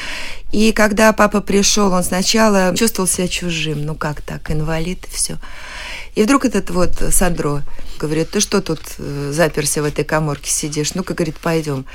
И 0.52 0.72
когда 0.72 1.12
папа 1.14 1.42
пришел, 1.42 1.92
он 1.92 2.04
сначала 2.04 2.76
чувствовал 2.76 3.08
себя 3.08 3.28
чужим. 3.28 3.86
Ну 3.86 3.96
как 3.96 4.22
так, 4.22 4.52
инвалид 4.52 5.06
и 5.06 5.16
все. 5.16 5.38
И 6.16 6.24
вдруг 6.24 6.46
этот 6.46 6.70
вот 6.70 6.92
Сандро 7.12 7.64
говорит, 7.98 8.32
ты 8.32 8.40
что 8.40 8.62
тут 8.62 8.82
э, 8.98 9.32
заперся 9.34 9.82
в 9.82 9.86
этой 9.86 10.04
коморке 10.04 10.50
сидишь? 10.50 10.94
Ну-ка, 10.94 11.14
говорит, 11.14 11.38
пойдем. 11.38 11.86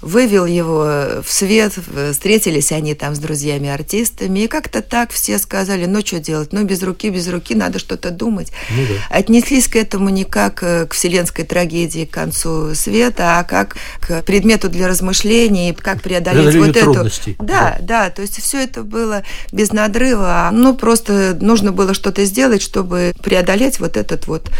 Вывел 0.00 0.46
его 0.46 1.22
в 1.22 1.26
свет, 1.28 1.72
встретились 2.12 2.72
они 2.72 2.94
там 2.94 3.14
с 3.14 3.18
друзьями-артистами, 3.18 4.40
и 4.40 4.48
как-то 4.48 4.82
так 4.82 5.10
все 5.10 5.38
сказали, 5.38 5.86
ну 5.86 6.00
что 6.04 6.18
делать, 6.20 6.52
ну 6.52 6.64
без 6.64 6.82
руки, 6.82 7.10
без 7.10 7.28
руки, 7.28 7.54
надо 7.54 7.78
что-то 7.78 8.10
думать. 8.10 8.52
Ну 8.70 8.82
да. 8.88 9.16
Отнеслись 9.16 9.68
к 9.68 9.76
этому 9.76 10.08
не 10.10 10.24
как 10.24 10.62
э, 10.62 10.86
к 10.86 10.94
вселенской 10.94 11.44
трагедии, 11.44 12.04
к 12.04 12.10
концу 12.10 12.74
света, 12.74 13.38
а 13.38 13.44
как 13.44 13.76
к 14.00 14.22
предмету 14.22 14.68
для 14.68 14.88
размышлений, 14.88 15.74
как 15.74 16.02
преодолеть 16.02 16.54
вот 16.54 16.76
эту... 16.76 16.92
трудностей. 16.92 17.36
Да, 17.38 17.78
да, 17.80 18.10
то 18.10 18.22
есть 18.22 18.40
все 18.42 18.62
это 18.62 18.82
было 18.82 19.22
без 19.52 19.72
надрыва, 19.72 20.50
ну 20.52 20.74
просто 20.74 21.36
нужно 21.40 21.72
было 21.72 21.94
что-то 21.94 22.24
сделать, 22.24 22.62
чтобы 22.62 23.12
преодолеть 23.22 23.80
вот 23.80 23.96
этот 23.96 24.26
вот 24.26 24.50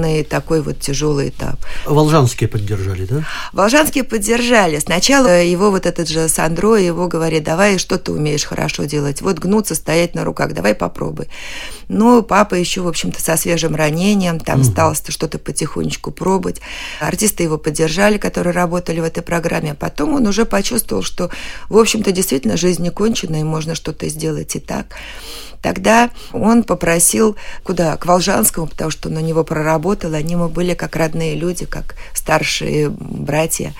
жизненный 0.00 0.24
такой 0.24 0.62
вот 0.62 0.80
тяжелый 0.80 1.28
этап. 1.28 1.56
Волжанские 1.86 2.48
поддержали, 2.48 3.04
да? 3.04 3.24
Волжанские 3.52 4.04
поддержали. 4.04 4.78
Сначала 4.78 5.42
его 5.42 5.70
вот 5.70 5.86
этот 5.86 6.08
же 6.08 6.28
Сандро, 6.28 6.76
его 6.76 7.08
говорит, 7.08 7.44
давай, 7.44 7.78
что 7.78 7.98
ты 7.98 8.12
умеешь 8.12 8.44
хорошо 8.44 8.84
делать? 8.84 9.22
Вот 9.22 9.38
гнуться, 9.38 9.74
стоять 9.74 10.14
на 10.14 10.24
руках, 10.24 10.52
давай 10.54 10.74
попробуй. 10.74 11.28
Но 11.88 12.22
папа 12.22 12.54
еще, 12.54 12.82
в 12.82 12.88
общем-то, 12.88 13.20
со 13.20 13.36
свежим 13.36 13.74
ранением, 13.74 14.38
там 14.38 14.64
стал 14.64 14.94
что-то 14.94 15.38
потихонечку 15.38 16.10
пробовать. 16.10 16.60
Артисты 17.00 17.42
его 17.42 17.58
поддержали, 17.58 18.18
которые 18.18 18.52
работали 18.52 19.00
в 19.00 19.04
этой 19.04 19.22
программе. 19.22 19.74
Потом 19.74 20.14
он 20.14 20.26
уже 20.26 20.44
почувствовал, 20.44 21.02
что, 21.02 21.30
в 21.68 21.76
общем-то, 21.76 22.12
действительно 22.12 22.56
жизнь 22.56 22.82
не 22.82 22.90
кончена, 22.90 23.40
и 23.40 23.44
можно 23.44 23.74
что-то 23.74 24.08
сделать 24.08 24.56
и 24.56 24.60
так. 24.60 24.86
Тогда 25.62 26.10
он 26.32 26.62
попросил 26.62 27.36
куда? 27.64 27.96
К 27.96 28.06
Волжанскому, 28.06 28.66
потому 28.66 28.90
что 28.90 29.08
у 29.08 29.12
него 29.12 29.44
проработал, 29.44 29.89
они 29.94 30.32
ему 30.32 30.48
были 30.48 30.74
как 30.74 30.96
родные 30.96 31.34
люди, 31.34 31.66
как 31.66 31.96
старшие 32.14 32.90
братья. 32.90 33.74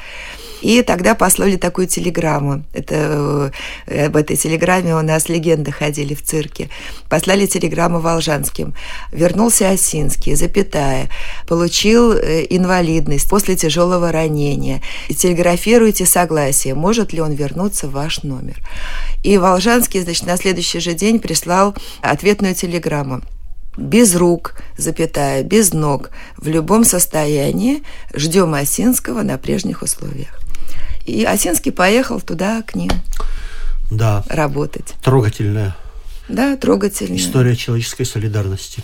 И 0.62 0.82
тогда 0.82 1.14
послали 1.14 1.56
такую 1.56 1.86
телеграмму. 1.86 2.64
Это, 2.74 3.52
э, 3.86 4.06
об 4.06 4.16
этой 4.16 4.36
телеграмме 4.36 4.94
у 4.94 5.02
нас 5.02 5.28
легенды 5.28 5.72
ходили 5.72 6.14
в 6.14 6.22
цирке. 6.22 6.68
Послали 7.08 7.46
телеграмму 7.46 8.00
Волжанским. 8.00 8.74
Вернулся 9.12 9.70
Осинский, 9.70 10.34
запятая. 10.34 11.08
Получил 11.46 12.12
э, 12.12 12.46
инвалидность 12.50 13.28
после 13.28 13.56
тяжелого 13.56 14.12
ранения. 14.12 14.82
И 15.08 15.14
телеграфируйте 15.14 16.06
согласие, 16.06 16.74
может 16.74 17.12
ли 17.12 17.20
он 17.20 17.32
вернуться 17.32 17.88
в 17.88 17.92
ваш 17.92 18.22
номер. 18.22 18.56
И 19.22 19.38
Волжанский, 19.38 20.00
значит, 20.00 20.26
на 20.26 20.36
следующий 20.36 20.80
же 20.80 20.94
день 20.94 21.20
прислал 21.20 21.74
ответную 22.02 22.54
телеграмму 22.54 23.22
без 23.76 24.14
рук, 24.14 24.54
запятая, 24.76 25.42
без 25.42 25.72
ног, 25.72 26.10
в 26.36 26.48
любом 26.48 26.84
состоянии, 26.84 27.82
ждем 28.14 28.54
Осинского 28.54 29.22
на 29.22 29.38
прежних 29.38 29.82
условиях. 29.82 30.40
И 31.06 31.24
Осинский 31.24 31.72
поехал 31.72 32.20
туда 32.20 32.62
к 32.62 32.74
ним 32.74 32.90
Да. 33.90 34.24
работать. 34.28 34.94
Трогательная 35.02 35.76
Да, 36.28 36.56
трогательно. 36.56 37.16
история 37.16 37.56
человеческой 37.56 38.04
солидарности. 38.04 38.82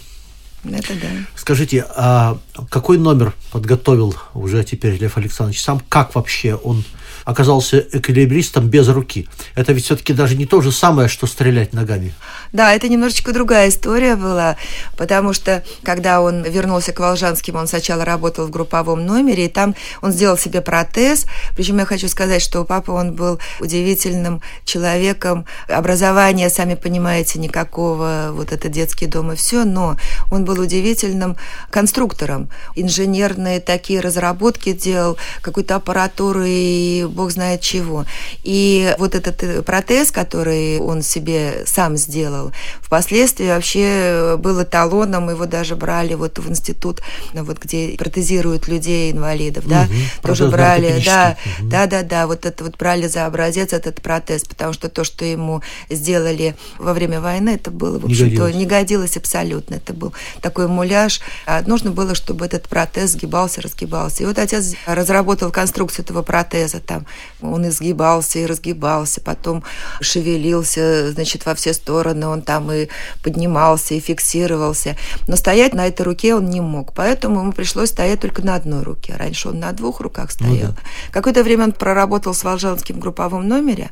Это 0.65 0.95
да. 0.95 1.09
Скажите, 1.37 1.85
а 1.95 2.39
какой 2.71 2.99
номер 2.99 3.35
подготовил 3.53 4.17
уже 4.35 4.65
теперь 4.65 4.97
Лев 4.97 5.17
Александрович 5.17 5.63
сам? 5.63 5.81
Как 5.89 6.15
вообще 6.17 6.55
он 6.57 6.83
оказался 7.27 7.85
эквилибристом 7.93 8.69
без 8.69 8.89
руки? 8.89 9.29
Это 9.55 9.73
ведь 9.73 9.85
все-таки 9.85 10.15
даже 10.15 10.37
не 10.37 10.47
то 10.47 10.63
же 10.63 10.73
самое, 10.73 11.09
что 11.09 11.27
стрелять 11.27 11.75
ногами. 11.75 12.15
Да, 12.53 12.73
это 12.73 12.89
немножечко 12.89 13.33
другая 13.33 13.69
история 13.69 14.15
была, 14.17 14.57
потому 14.97 15.35
что, 15.35 15.63
когда 15.83 16.23
он 16.23 16.45
вернулся 16.45 16.93
к 16.93 17.01
Волжанским, 17.01 17.57
он 17.57 17.67
сначала 17.67 18.05
работал 18.05 18.47
в 18.47 18.51
групповом 18.51 19.05
номере, 19.05 19.47
и 19.47 19.49
там 19.49 19.75
он 20.01 20.13
сделал 20.13 20.39
себе 20.39 20.63
протез. 20.63 21.27
Причем 21.57 21.79
я 21.79 21.85
хочу 21.85 22.09
сказать, 22.09 22.41
что 22.41 22.63
у 22.63 22.65
папы 22.65 22.93
он 22.93 23.13
был 23.13 23.41
удивительным 23.61 24.41
человеком. 24.65 25.45
Образования, 25.69 26.49
сами 26.49 26.77
понимаете, 26.77 27.41
никакого, 27.41 28.29
вот 28.33 28.53
это 28.53 28.69
детский 28.69 29.07
дом 29.07 29.33
и 29.33 29.37
все, 29.37 29.65
но 29.65 29.97
он 30.31 30.45
был 30.45 30.61
удивительным 30.61 31.37
конструктором. 31.71 32.49
Инженерные 32.77 33.59
такие 33.59 34.01
разработки 34.01 34.73
делал, 34.73 35.17
какую-то 35.43 35.75
аппаратуру 35.75 36.45
и 36.47 37.05
бог 37.17 37.31
знает 37.33 37.61
чего. 37.61 38.05
И 38.45 38.95
вот 38.99 39.15
этот 39.15 39.43
э, 39.43 39.63
протез, 39.63 40.13
который 40.13 40.79
он 40.79 41.03
себе 41.03 41.65
сам 41.67 41.97
сделал, 41.97 42.53
впоследствии 42.81 43.49
вообще 43.49 44.37
был 44.39 44.63
эталоном, 44.63 45.31
его 45.31 45.47
даже 45.47 45.75
брали 45.77 46.15
вот 46.15 46.39
в 46.39 46.49
институт, 46.49 47.01
ну, 47.33 47.43
вот 47.43 47.59
где 47.59 47.97
протезируют 47.99 48.69
людей, 48.69 49.11
инвалидов, 49.13 49.65
да, 49.67 49.89
тоже 50.23 50.49
брали, 50.49 51.03
да. 51.05 51.37
Мгм. 51.59 51.69
да, 51.71 51.87
да, 51.87 52.03
да, 52.03 52.27
вот 52.27 52.47
это 52.47 52.63
вот 52.65 52.77
брали 52.77 53.09
за 53.09 53.27
образец 53.27 53.73
этот 53.73 54.01
протез, 54.03 54.45
потому 54.45 54.73
что 54.73 54.89
то, 54.89 55.03
что 55.05 55.25
ему 55.25 55.63
сделали 55.91 56.55
во 56.79 56.93
время 56.93 57.21
войны, 57.21 57.51
это 57.51 57.71
было, 57.71 57.99
в 57.99 58.07
Не 58.07 58.13
общем-то, 58.13 58.37
годилось. 58.37 58.55
не 58.55 58.67
годилось 58.67 59.17
абсолютно. 59.17 59.77
Это 59.77 59.95
был 59.95 60.13
такой 60.43 60.69
муляж. 60.69 61.21
А 61.47 61.63
нужно 61.63 61.91
было, 61.91 62.15
чтобы 62.15 62.45
этот 62.45 62.69
протез 62.69 63.13
сгибался, 63.13 63.63
разгибался. 63.63 64.23
И 64.23 64.27
вот 64.27 64.39
отец 64.39 64.75
разработал 64.87 65.51
конструкцию 65.51 66.05
этого 66.05 66.23
протеза. 66.23 66.81
Там 66.81 67.06
он 67.41 67.69
изгибался 67.69 68.39
и 68.39 68.47
разгибался, 68.47 69.21
потом 69.21 69.63
шевелился, 70.01 71.13
значит, 71.13 71.47
во 71.47 71.55
все 71.55 71.73
стороны. 71.73 72.27
Он 72.27 72.43
там 72.43 72.71
и 72.73 72.89
поднимался, 73.23 73.95
и 73.95 74.01
фиксировался. 74.01 74.97
Но 75.27 75.37
стоять 75.37 75.75
на 75.75 75.87
этой 75.87 76.03
руке 76.03 76.35
он 76.35 76.47
не 76.47 76.61
мог. 76.61 76.93
Поэтому 76.95 77.41
ему 77.41 77.53
пришлось 77.53 77.91
стоять 77.91 78.21
только 78.21 78.43
на 78.43 78.55
одной 78.55 78.83
руке. 78.83 79.15
Раньше 79.17 79.49
он 79.49 79.61
на 79.61 79.73
двух 79.73 80.01
руках 80.01 80.31
стоял. 80.31 80.73
да. 80.73 80.77
Какое-то 81.11 81.43
время 81.43 81.65
он 81.65 81.73
проработал 81.73 82.35
с 82.35 82.45
Волжанским 82.45 82.97
в 82.97 82.99
групповом 82.99 83.47
номере, 83.47 83.91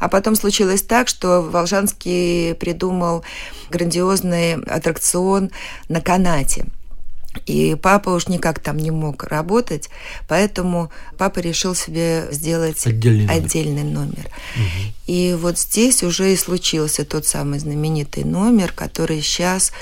а 0.00 0.08
потом 0.08 0.34
случилось 0.34 0.82
так, 0.82 1.08
что 1.08 1.42
Волжанский 1.42 2.54
придумал 2.54 3.24
грандиозный 3.70 4.54
аттракцион 4.54 5.50
на 5.88 6.00
канате. 6.00 6.66
И 7.46 7.74
папа 7.74 8.10
уж 8.10 8.28
никак 8.28 8.58
там 8.60 8.76
не 8.76 8.90
мог 8.90 9.24
работать, 9.24 9.88
поэтому 10.28 10.90
папа 11.18 11.38
решил 11.40 11.74
себе 11.74 12.28
сделать 12.30 12.86
Отдельный 12.86 13.26
номер. 13.26 13.44
отдельный 13.44 13.82
номер. 13.84 14.30
И 15.06 15.36
вот 15.38 15.58
здесь 15.58 16.02
уже 16.02 16.32
и 16.32 16.36
случился 16.36 17.04
тот 17.04 17.26
самый 17.26 17.58
знаменитый 17.58 18.24
номер, 18.24 18.72
который 18.72 19.20
сейчас 19.22 19.72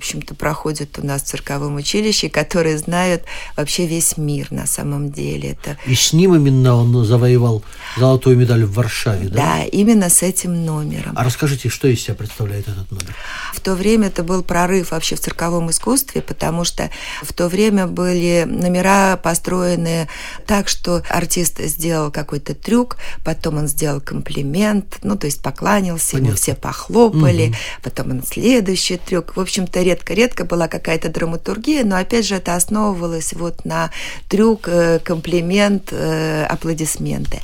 общем-то, 0.00 0.34
проходят 0.34 0.98
у 0.98 1.06
нас 1.06 1.22
в 1.22 1.26
цирковом 1.26 1.76
училище, 1.76 2.28
которые 2.40 2.78
знают 2.78 3.22
вообще 3.56 3.86
весь 3.86 4.16
мир 4.16 4.48
на 4.50 4.66
самом 4.66 5.12
деле. 5.12 5.50
Это... 5.50 5.76
И 5.86 5.94
с 5.94 6.12
ним 6.12 6.34
именно 6.34 6.74
он 6.74 7.04
завоевал 7.04 7.62
золотую 7.96 8.36
медаль 8.36 8.64
в 8.64 8.74
Варшаве, 8.74 9.28
да? 9.28 9.36
Да, 9.36 9.64
именно 9.64 10.08
с 10.08 10.22
этим 10.22 10.64
номером. 10.64 11.12
А 11.16 11.24
расскажите, 11.24 11.68
что 11.68 11.88
из 11.88 12.00
себя 12.00 12.14
представляет 12.14 12.68
этот 12.68 12.90
номер? 12.90 13.14
В 13.52 13.60
то 13.60 13.74
время 13.74 14.08
это 14.08 14.22
был 14.22 14.42
прорыв 14.42 14.92
вообще 14.92 15.16
в 15.16 15.20
цирковом 15.20 15.70
искусстве, 15.70 16.22
потому 16.22 16.64
что 16.64 16.90
в 17.22 17.32
то 17.32 17.48
время 17.48 17.86
были 17.86 18.44
номера 18.46 19.16
построены 19.16 20.08
так, 20.46 20.68
что 20.68 21.02
артист 21.08 21.60
сделал 21.60 22.10
какой-то 22.10 22.54
трюк, 22.54 22.96
потом 23.24 23.58
он 23.58 23.68
сделал 23.68 24.00
комплимент, 24.00 24.98
ну, 25.02 25.16
то 25.16 25.26
есть 25.26 25.42
покланялся, 25.42 26.12
Понятно. 26.12 26.26
ему 26.28 26.36
все 26.36 26.54
похлопали, 26.54 27.48
угу. 27.48 27.56
потом 27.82 28.10
он 28.10 28.22
следующий 28.24 28.96
трюк. 28.96 29.36
В 29.36 29.40
общем-то, 29.40 29.82
редко-редко 29.82 30.44
была 30.44 30.68
какая-то 30.68 31.08
драматургия, 31.08 31.84
но 31.84 31.96
опять 31.96 32.26
же 32.26 32.36
это 32.36 32.54
основывалось 32.56 33.32
вот 33.32 33.64
на 33.64 33.90
трюк, 34.28 34.68
э, 34.68 35.00
комплимент, 35.00 35.88
э, 35.92 36.44
аплодисменты. 36.44 37.40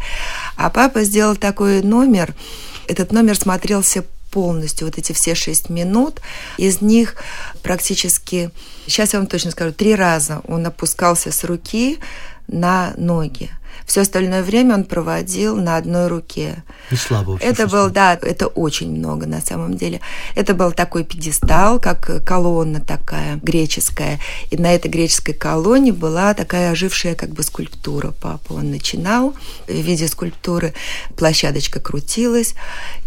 А 0.57 0.71
папа 0.71 1.05
сделал 1.05 1.37
такой 1.37 1.83
номер, 1.83 2.35
этот 2.89 3.13
номер 3.13 3.37
смотрелся 3.37 4.05
полностью, 4.31 4.87
вот 4.87 4.99
эти 4.99 5.13
все 5.13 5.35
шесть 5.35 5.71
минут. 5.71 6.21
Из 6.59 6.81
них 6.81 7.17
практически, 7.63 8.51
сейчас 8.87 9.13
я 9.13 9.19
вам 9.19 9.29
точно 9.29 9.51
скажу, 9.51 9.73
три 9.73 9.95
раза 9.95 10.43
он 10.47 10.67
опускался 10.67 11.33
с 11.33 11.43
руки 11.45 11.99
на 12.47 12.93
ноги. 12.97 13.51
Все 13.87 14.01
остальное 14.01 14.43
время 14.43 14.75
он 14.75 14.85
проводил 14.85 15.57
на 15.57 15.77
одной 15.77 16.09
руке. 16.09 16.65
И 16.91 16.97
слабо 16.97 17.31
вообще 17.33 17.47
Это 17.47 17.69
был, 17.69 17.89
да, 17.89 18.19
это 18.21 18.49
очень 18.49 18.91
много 18.91 19.27
на 19.27 19.41
самом 19.41 19.77
деле. 19.77 20.01
Это 20.35 20.55
был 20.55 20.73
такой 20.73 21.05
пьедестал, 21.05 21.81
как 21.81 22.25
колонна 22.25 22.81
такая 22.81 23.37
греческая. 23.37 24.19
И 24.51 24.57
на 24.57 24.75
этой 24.75 24.89
греческой 24.89 25.35
колонне 25.35 25.93
была 25.93 26.35
такая 26.35 26.73
ожившая 26.73 27.15
как 27.15 27.31
бы 27.31 27.43
скульптура 27.45 28.13
папа. 28.21 28.55
Он 28.55 28.71
начинал 28.71 29.35
в 29.69 29.73
виде 29.73 30.09
скульптуры, 30.09 30.75
площадочка 31.17 31.79
крутилась, 31.81 32.55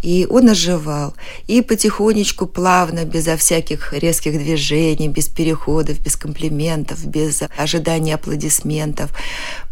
и 0.01 0.25
он 0.29 0.49
оживал. 0.49 1.13
И 1.47 1.61
потихонечку, 1.61 2.47
плавно, 2.47 3.03
безо 3.03 3.35
всяких 3.35 3.93
резких 3.93 4.33
движений, 4.33 5.09
без 5.09 5.27
переходов, 5.27 5.99
без 5.99 6.15
комплиментов, 6.15 7.05
без 7.05 7.43
ожидания 7.57 8.15
аплодисментов, 8.15 9.11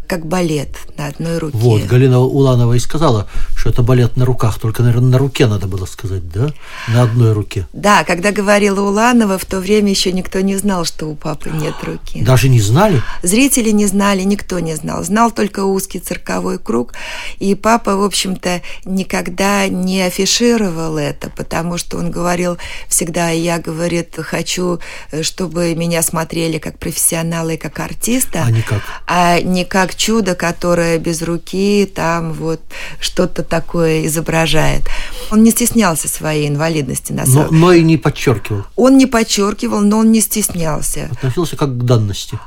как 0.08 0.26
балет 0.26 0.76
на 0.96 1.06
одной 1.06 1.38
руке. 1.38 1.56
Вот, 1.56 1.82
Галина 1.82 2.18
Уланова 2.18 2.72
и 2.72 2.78
сказала, 2.78 3.28
что 3.54 3.70
это 3.70 3.82
балет 3.82 4.16
на 4.16 4.24
руках, 4.24 4.58
только, 4.58 4.82
наверное, 4.82 5.10
на 5.10 5.18
руке 5.18 5.46
надо 5.46 5.66
было 5.66 5.84
сказать, 5.84 6.28
да? 6.30 6.48
На 6.88 7.02
одной 7.02 7.32
руке. 7.32 7.66
Да, 7.72 8.04
когда 8.04 8.32
говорила 8.32 8.80
Уланова, 8.80 9.38
в 9.38 9.44
то 9.44 9.60
время 9.60 9.90
еще 9.90 10.10
никто 10.12 10.40
не 10.40 10.56
знал, 10.56 10.84
что 10.86 11.06
у 11.06 11.14
папы 11.14 11.50
нет 11.50 11.74
руки. 11.82 12.22
Даже 12.22 12.48
не 12.48 12.60
знали? 12.60 13.02
Зрители 13.22 13.70
не 13.70 13.86
знали, 13.86 14.22
никто 14.22 14.58
не 14.58 14.74
знал. 14.74 15.04
Знал 15.04 15.30
только 15.30 15.64
узкий 15.64 15.98
цирковой 16.00 16.58
круг. 16.58 16.94
И 17.38 17.54
папа, 17.54 17.96
в 17.96 18.02
общем-то, 18.02 18.62
никогда 18.86 19.68
не 19.68 20.02
афишировал 20.02 20.96
это, 20.96 21.30
потому 21.30 21.76
что 21.76 21.98
он 21.98 22.10
говорил 22.10 22.56
всегда, 22.88 23.28
я, 23.30 23.58
говорит, 23.58 24.16
хочу, 24.16 24.80
чтобы 25.20 25.74
меня 25.74 26.02
смотрели 26.02 26.58
как 26.58 26.78
профессионала 26.78 27.50
и 27.50 27.56
как 27.58 27.78
артиста. 27.78 28.44
А 28.46 28.50
не 28.50 28.62
как? 28.62 28.82
А 29.06 29.40
не 29.40 29.66
как 29.66 29.97
чудо, 29.98 30.34
которое 30.34 30.98
без 30.98 31.20
руки 31.20 31.84
там 31.92 32.32
вот 32.32 32.60
что-то 33.00 33.42
такое 33.42 34.06
изображает. 34.06 34.84
Он 35.30 35.42
не 35.42 35.50
стеснялся 35.50 36.08
своей 36.08 36.48
инвалидности 36.48 37.12
на 37.12 37.26
самом 37.26 37.48
но, 37.52 37.66
но 37.66 37.72
и 37.72 37.82
не 37.82 37.98
подчеркивал. 37.98 38.64
Он 38.76 38.96
не 38.96 39.04
подчеркивал, 39.04 39.80
но 39.80 39.98
он 39.98 40.10
не 40.10 40.22
стеснялся. 40.22 41.10
Относился 41.12 41.56
как 41.56 41.76
к 41.76 41.82
данности. 41.82 42.38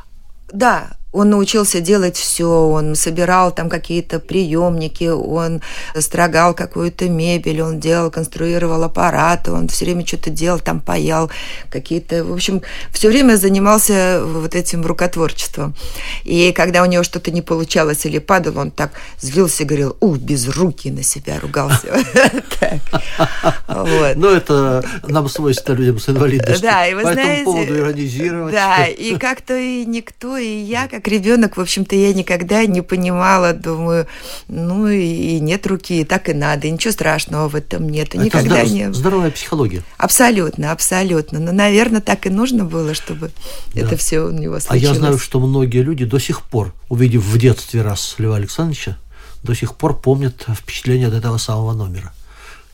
Да, 0.51 0.97
он 1.11 1.29
научился 1.29 1.81
делать 1.81 2.15
все, 2.15 2.47
он 2.47 2.95
собирал 2.95 3.51
там 3.51 3.69
какие-то 3.69 4.19
приемники, 4.19 5.09
он 5.09 5.61
строгал 5.99 6.53
какую-то 6.53 7.09
мебель, 7.09 7.61
он 7.61 7.79
делал, 7.79 8.09
конструировал 8.09 8.83
аппараты, 8.83 9.51
он 9.51 9.67
все 9.67 9.85
время 9.85 10.05
что-то 10.05 10.29
делал, 10.29 10.59
там 10.59 10.79
паял 10.79 11.29
какие-то, 11.69 12.23
в 12.23 12.33
общем, 12.33 12.61
все 12.91 13.09
время 13.09 13.35
занимался 13.35 14.21
вот 14.23 14.55
этим 14.55 14.85
рукотворчеством. 14.85 15.75
И 16.23 16.53
когда 16.53 16.81
у 16.81 16.85
него 16.85 17.03
что-то 17.03 17.31
не 17.31 17.41
получалось 17.41 18.05
или 18.05 18.19
падал, 18.19 18.57
он 18.57 18.71
так 18.71 18.91
злился 19.19 19.63
и 19.63 19.65
говорил, 19.65 19.97
у, 19.99 20.15
без 20.15 20.47
руки 20.47 20.89
на 20.91 21.03
себя 21.03 21.39
ругался. 21.39 21.87
Ну, 24.15 24.27
это 24.29 24.83
нам 25.07 25.27
свойственно 25.27 25.75
людям 25.75 25.99
с 25.99 26.09
инвалидностью. 26.09 26.61
Да, 26.61 26.85
и 26.85 26.93
вы 26.93 27.01
знаете... 27.01 27.21
По 27.21 27.29
этому 27.29 27.45
поводу 27.45 27.77
иронизировать. 27.77 28.53
Да, 28.53 28.85
и 28.85 29.17
как-то 29.17 29.57
и 29.57 29.85
никто, 29.85 30.37
и 30.37 30.47
я, 30.47 30.87
как 30.87 31.00
как 31.01 31.11
ребенок, 31.11 31.57
в 31.57 31.61
общем-то, 31.61 31.95
я 31.95 32.13
никогда 32.13 32.65
не 32.65 32.81
понимала, 32.81 33.53
думаю, 33.53 34.07
ну 34.47 34.87
и 34.87 35.39
нет 35.39 35.65
руки, 35.65 36.01
и 36.01 36.05
так 36.05 36.29
и 36.29 36.33
надо, 36.33 36.67
и 36.67 36.71
ничего 36.71 36.91
страшного 36.91 37.49
в 37.49 37.55
этом 37.55 37.89
нет. 37.89 38.09
Это 38.09 38.19
никогда 38.19 38.65
здоров, 38.65 38.71
не 38.71 38.93
Здоровая 38.93 39.31
психология. 39.31 39.83
Абсолютно, 39.97 40.71
абсолютно. 40.71 41.39
Но, 41.39 41.51
наверное, 41.51 42.01
так 42.01 42.27
и 42.27 42.29
нужно 42.29 42.65
было, 42.65 42.93
чтобы 42.93 43.31
да. 43.73 43.81
это 43.81 43.97
все 43.97 44.19
у 44.19 44.31
него 44.31 44.59
случилось. 44.59 44.69
А 44.69 44.75
я 44.77 44.93
знаю, 44.93 45.17
что 45.17 45.39
многие 45.39 45.81
люди 45.81 46.05
до 46.05 46.19
сих 46.19 46.43
пор, 46.43 46.73
увидев 46.87 47.23
в 47.23 47.37
детстве 47.39 47.81
раз 47.81 48.15
Льва 48.19 48.35
Александровича, 48.35 48.97
до 49.41 49.55
сих 49.55 49.75
пор 49.75 49.99
помнят 49.99 50.45
впечатление 50.55 51.07
от 51.07 51.15
этого 51.15 51.37
самого 51.39 51.73
номера. 51.73 52.13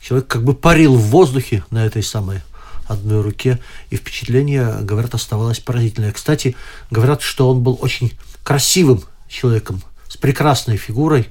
Человек 0.02 0.28
как 0.28 0.44
бы 0.44 0.54
парил 0.54 0.94
в 0.94 1.02
воздухе 1.04 1.64
на 1.70 1.84
этой 1.86 2.02
самой 2.02 2.42
одной 2.88 3.22
руке, 3.22 3.58
и 3.90 3.96
впечатление, 3.96 4.78
говорят, 4.80 5.14
оставалось 5.14 5.60
поразительное. 5.60 6.12
Кстати, 6.12 6.56
говорят, 6.90 7.22
что 7.22 7.50
он 7.50 7.62
был 7.62 7.78
очень 7.80 8.12
красивым 8.42 9.04
человеком, 9.28 9.82
с 10.08 10.16
прекрасной 10.16 10.76
фигурой, 10.76 11.28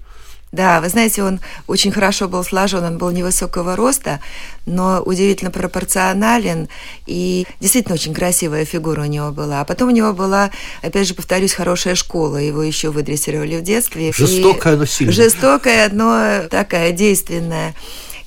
да, 0.53 0.79
вы 0.79 0.87
знаете, 0.87 1.23
он 1.23 1.41
очень 1.67 1.91
хорошо 1.91 2.29
был 2.29 2.43
сложен, 2.43 2.83
он 2.83 2.97
был 2.97 3.11
невысокого 3.11 3.75
роста, 3.75 4.21
но 4.65 5.01
удивительно 5.01 5.51
пропорционален, 5.51 6.69
и 7.05 7.45
действительно 7.59 7.95
очень 7.95 8.13
красивая 8.13 8.63
фигура 8.63 9.01
у 9.01 9.05
него 9.05 9.31
была. 9.31 9.61
А 9.61 9.65
потом 9.65 9.89
у 9.89 9.91
него 9.91 10.13
была, 10.13 10.51
опять 10.81 11.05
же, 11.05 11.15
повторюсь, 11.15 11.53
хорошая 11.53 11.95
школа, 11.95 12.37
его 12.37 12.63
еще 12.63 12.91
выдрессировали 12.91 13.57
в 13.57 13.61
детстве. 13.61 14.13
Жестокая, 14.15 14.77
но 14.77 14.85
сильная. 14.85 15.13
Жестокая, 15.13 15.89
но 15.91 16.47
такая 16.49 16.93
действенная. 16.93 17.75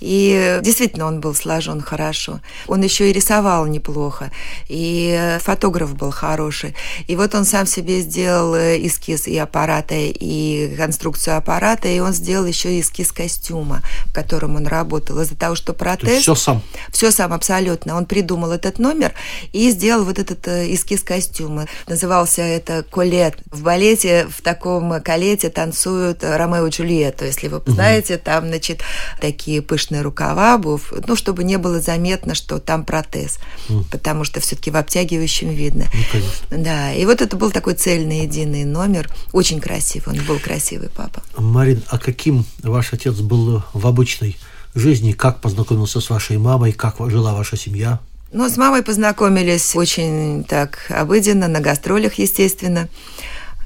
И 0.00 0.60
действительно 0.62 1.06
он 1.06 1.20
был 1.20 1.34
сложен 1.34 1.80
хорошо. 1.80 2.40
Он 2.66 2.82
еще 2.82 3.10
и 3.10 3.12
рисовал 3.12 3.66
неплохо, 3.66 4.30
и 4.68 5.38
фотограф 5.40 5.94
был 5.94 6.10
хороший. 6.10 6.74
И 7.06 7.16
вот 7.16 7.34
он 7.34 7.44
сам 7.44 7.66
себе 7.66 8.00
сделал 8.00 8.54
эскиз 8.56 9.26
и 9.26 9.36
аппарата, 9.36 9.94
и 9.96 10.74
конструкцию 10.76 11.36
аппарата, 11.36 11.88
и 11.88 12.00
он 12.00 12.12
сделал 12.12 12.46
еще 12.46 12.80
эскиз 12.80 13.12
костюма, 13.12 13.82
в 14.06 14.12
котором 14.12 14.56
он 14.56 14.66
работал. 14.66 15.20
Из-за 15.20 15.36
того, 15.36 15.54
что 15.54 15.74
протез... 15.74 16.22
все 16.22 16.34
сам? 16.34 16.62
Все 16.90 17.10
сам, 17.10 17.32
абсолютно. 17.32 17.96
Он 17.96 18.06
придумал 18.06 18.52
этот 18.52 18.78
номер 18.78 19.12
и 19.52 19.70
сделал 19.70 20.04
вот 20.04 20.18
этот 20.18 20.46
э, 20.48 20.72
эскиз 20.74 21.02
костюма. 21.02 21.66
Назывался 21.86 22.42
это 22.42 22.84
«Колет». 22.90 23.36
В 23.50 23.62
балете 23.62 24.26
в 24.26 24.42
таком 24.42 25.00
колете 25.02 25.50
танцуют 25.50 26.22
Ромео 26.22 26.66
и 26.66 26.70
Джульетту, 26.70 27.24
если 27.24 27.48
вы 27.48 27.60
знаете. 27.66 28.14
Угу. 28.14 28.22
Там, 28.24 28.46
значит, 28.46 28.82
такие 29.20 29.62
пышные 29.62 29.89
пышные 29.90 30.02
рукава, 30.02 30.54
обувь, 30.54 30.92
ну, 31.06 31.16
чтобы 31.16 31.44
не 31.44 31.58
было 31.58 31.80
заметно, 31.80 32.34
что 32.34 32.58
там 32.58 32.84
протез, 32.84 33.38
mm. 33.68 33.84
потому 33.90 34.24
что 34.24 34.40
все-таки 34.40 34.70
в 34.70 34.76
обтягивающем 34.76 35.50
видно. 35.50 35.86
Ну, 35.92 36.00
конечно. 36.12 36.64
Да, 36.64 36.92
и 36.92 37.04
вот 37.04 37.20
это 37.20 37.36
был 37.36 37.50
такой 37.50 37.74
цельный 37.74 38.22
единый 38.22 38.64
номер, 38.64 39.08
очень 39.32 39.60
красивый, 39.60 40.18
он 40.18 40.24
был 40.26 40.38
красивый 40.38 40.88
папа. 40.88 41.22
Марин, 41.36 41.82
а 41.88 41.98
каким 41.98 42.44
ваш 42.62 42.92
отец 42.92 43.14
был 43.16 43.62
в 43.72 43.86
обычной 43.86 44.36
жизни, 44.74 45.12
как 45.12 45.40
познакомился 45.40 46.00
с 46.00 46.10
вашей 46.10 46.38
мамой, 46.38 46.72
как 46.72 46.96
жила 47.10 47.34
ваша 47.34 47.56
семья? 47.56 47.98
Ну, 48.32 48.48
с 48.48 48.56
мамой 48.56 48.82
познакомились 48.82 49.74
очень 49.74 50.44
так 50.44 50.86
обыденно, 50.88 51.48
на 51.48 51.60
гастролях, 51.60 52.14
естественно. 52.14 52.88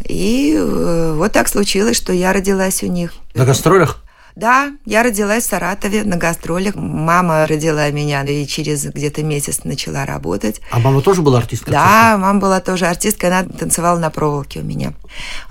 И 0.08 0.54
э, 0.56 1.14
вот 1.16 1.32
так 1.32 1.48
случилось, 1.48 1.96
что 1.96 2.14
я 2.14 2.32
родилась 2.32 2.82
у 2.82 2.87
них. 2.87 3.12
На 3.34 3.44
гастролях? 3.44 4.04
Да, 4.37 4.73
я 4.85 5.05
родилась 5.05 5.44
в 5.44 5.49
Саратове 5.49 6.03
на 6.03 6.16
гастролях. 6.16 6.75
Мама 6.75 7.47
родила 7.47 7.88
меня 7.90 8.25
и 8.25 8.47
через 8.47 8.85
где-то 8.85 9.23
месяц 9.23 9.61
начала 9.62 10.05
работать. 10.05 10.61
А 10.73 10.81
мама 10.81 11.03
тоже 11.03 11.23
была 11.23 11.38
артисткой? 11.38 11.73
Да, 11.73 12.16
мама 12.18 12.40
была 12.40 12.61
тоже 12.61 12.87
артисткой, 12.87 13.31
она 13.31 13.49
танцевала 13.49 13.99
на 13.99 14.11
проволоке 14.11 14.61
у 14.61 14.64
меня. 14.64 14.92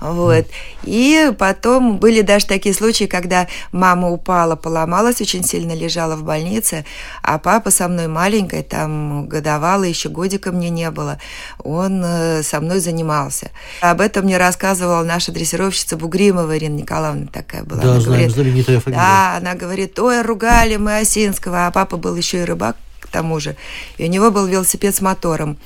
Вот. 0.00 0.44
Mm. 0.44 0.46
И 0.84 1.32
потом 1.38 1.96
были 1.98 2.20
даже 2.20 2.46
такие 2.46 2.74
случаи, 2.74 3.04
когда 3.04 3.48
мама 3.72 4.10
упала, 4.10 4.54
поломалась, 4.54 5.22
очень 5.22 5.44
сильно 5.44 5.72
лежала 5.72 6.16
в 6.16 6.22
больнице, 6.22 6.84
а 7.22 7.38
папа 7.38 7.70
со 7.70 7.88
мной 7.88 8.08
маленькой, 8.08 8.62
там 8.62 9.26
годовалый, 9.28 9.88
еще 9.88 10.10
годика 10.10 10.52
мне 10.52 10.68
не 10.68 10.90
было, 10.90 11.18
он 11.62 12.02
э, 12.04 12.42
со 12.42 12.60
мной 12.60 12.80
занимался. 12.80 13.50
Об 13.80 14.02
этом 14.02 14.26
мне 14.26 14.36
рассказывала 14.36 15.02
наша 15.02 15.32
дрессировщица 15.32 15.96
Бугримова 15.96 16.56
Ирина 16.58 16.76
Николаевна 16.76 17.28
такая 17.32 17.64
была. 17.64 17.80
Да, 17.80 17.90
она 17.92 18.00
знаем, 18.00 18.28
говорит, 18.28 18.34
знаменитая 18.34 18.73
фамилия. 18.80 19.00
Да, 19.00 19.36
она 19.36 19.54
говорит, 19.54 19.98
ой, 19.98 20.22
ругали 20.22 20.76
мы 20.76 20.98
Осинского, 20.98 21.66
а 21.66 21.70
папа 21.70 21.96
был 21.96 22.16
еще 22.16 22.42
и 22.42 22.44
рыбак 22.44 22.76
к 23.00 23.08
тому 23.08 23.38
же. 23.38 23.56
И 23.98 24.04
у 24.04 24.08
него 24.08 24.30
был 24.30 24.46
велосипед 24.46 24.94
с 24.94 25.00
мотором. 25.00 25.58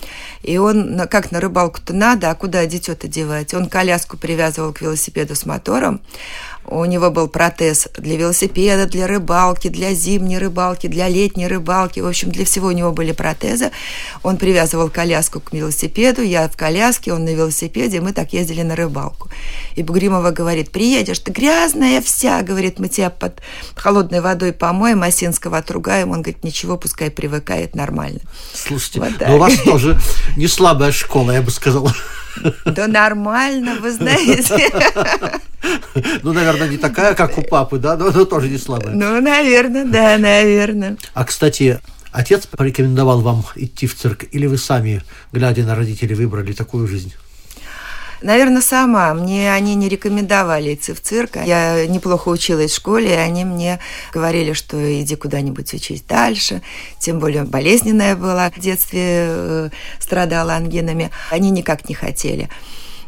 И 0.43 0.59
он, 0.59 1.01
как 1.09 1.31
на 1.31 1.41
рыбалку-то 1.41 1.95
надо, 1.95 2.31
а 2.31 2.35
куда 2.35 2.67
дитё-то 2.67 3.09
девать? 3.09 3.55
Он 3.55 3.69
коляску 3.69 4.17
привязывал 4.17 4.73
к 4.73 4.81
велосипеду 4.81 5.35
с 5.35 5.47
мотором, 5.47 6.01
у 6.71 6.85
него 6.85 7.11
был 7.11 7.29
протез 7.29 7.89
для 7.97 8.17
велосипеда, 8.17 8.87
для 8.87 9.07
рыбалки, 9.07 9.69
для 9.69 9.95
зимней 9.95 10.39
рыбалки, 10.39 10.87
для 10.87 11.09
летней 11.09 11.47
рыбалки. 11.47 12.01
В 12.01 12.07
общем, 12.07 12.31
для 12.31 12.45
всего 12.45 12.69
у 12.69 12.73
него 12.73 12.93
были 12.93 13.13
протезы. 13.13 13.71
Он 14.23 14.37
привязывал 14.37 14.91
коляску 14.91 15.41
к 15.41 15.53
велосипеду, 15.53 16.23
я 16.23 16.49
в 16.49 16.57
коляске, 16.57 17.13
он 17.13 17.25
на 17.25 17.31
велосипеде, 17.31 18.01
мы 18.01 18.13
так 18.13 18.33
ездили 18.33 18.63
на 18.63 18.77
рыбалку. 18.77 19.29
И 19.77 19.83
Бугримова 19.83 20.31
говорит, 20.31 20.71
приедешь, 20.71 21.19
ты 21.19 21.33
грязная 21.33 22.03
вся, 22.03 22.43
говорит, 22.43 22.79
мы 22.79 22.89
тебя 22.89 23.11
под 23.11 23.41
холодной 23.75 24.21
водой 24.21 24.53
помоем, 24.53 25.03
Осинского 25.03 25.59
отругаем. 25.59 26.11
Он 26.11 26.23
говорит, 26.23 26.45
ничего, 26.45 26.77
пускай 26.77 27.11
привыкает 27.11 27.75
нормально. 27.75 28.21
Слушайте, 28.53 29.01
вот 29.01 29.13
но 29.27 29.37
у 29.37 29.39
вас 29.39 29.55
тоже 29.65 29.99
не 30.37 30.47
слабая 30.47 30.93
школа, 30.93 31.33
я 31.33 31.43
бы 31.43 31.51
сказала. 31.51 31.95
Да 32.65 32.87
нормально, 32.87 33.79
вы 33.81 33.91
знаете. 33.93 34.71
Ну, 36.23 36.33
наверное, 36.33 36.69
не 36.69 36.79
такая, 36.79 37.15
как 37.15 37.39
у 37.39 37.43
папы, 37.43 37.79
да, 37.79 37.97
но, 37.97 38.11
но 38.11 38.25
тоже 38.25 38.49
не 38.49 38.59
слабая. 38.59 38.95
Ну, 38.95 39.21
наверное, 39.21 39.85
да, 39.85 40.19
наверное. 40.19 40.97
А, 41.15 41.25
кстати, 41.25 41.81
отец 42.13 42.47
порекомендовал 42.47 43.21
вам 43.21 43.45
идти 43.57 43.87
в 43.87 43.97
цирк, 43.97 44.25
или 44.31 44.47
вы 44.47 44.59
сами, 44.59 45.03
глядя 45.33 45.65
на 45.65 45.75
родителей, 45.75 46.15
выбрали 46.15 46.53
такую 46.53 46.87
жизнь? 46.87 47.15
Наверное, 48.21 48.63
сама. 48.63 49.15
Мне 49.15 49.53
они 49.53 49.77
не 49.77 49.89
рекомендовали 49.89 50.75
идти 50.75 50.93
в 50.93 51.01
цирк. 51.01 51.37
Я 51.37 51.87
неплохо 51.87 52.29
училась 52.29 52.73
в 52.73 52.77
школе, 52.77 53.11
и 53.11 53.17
они 53.17 53.45
мне 53.45 53.79
говорили, 54.13 54.55
что 54.55 54.77
иди 55.01 55.15
куда-нибудь 55.15 55.73
учись 55.73 56.03
дальше. 56.03 56.63
Тем 56.99 57.21
более 57.21 57.45
болезненная 57.45 58.17
была 58.17 58.51
в 58.51 58.59
детстве, 58.59 59.01
э, 59.05 59.71
страдала 60.01 60.55
ангинами. 60.55 61.11
Они 61.31 61.51
никак 61.51 61.89
не 61.89 61.95
хотели. 61.95 62.49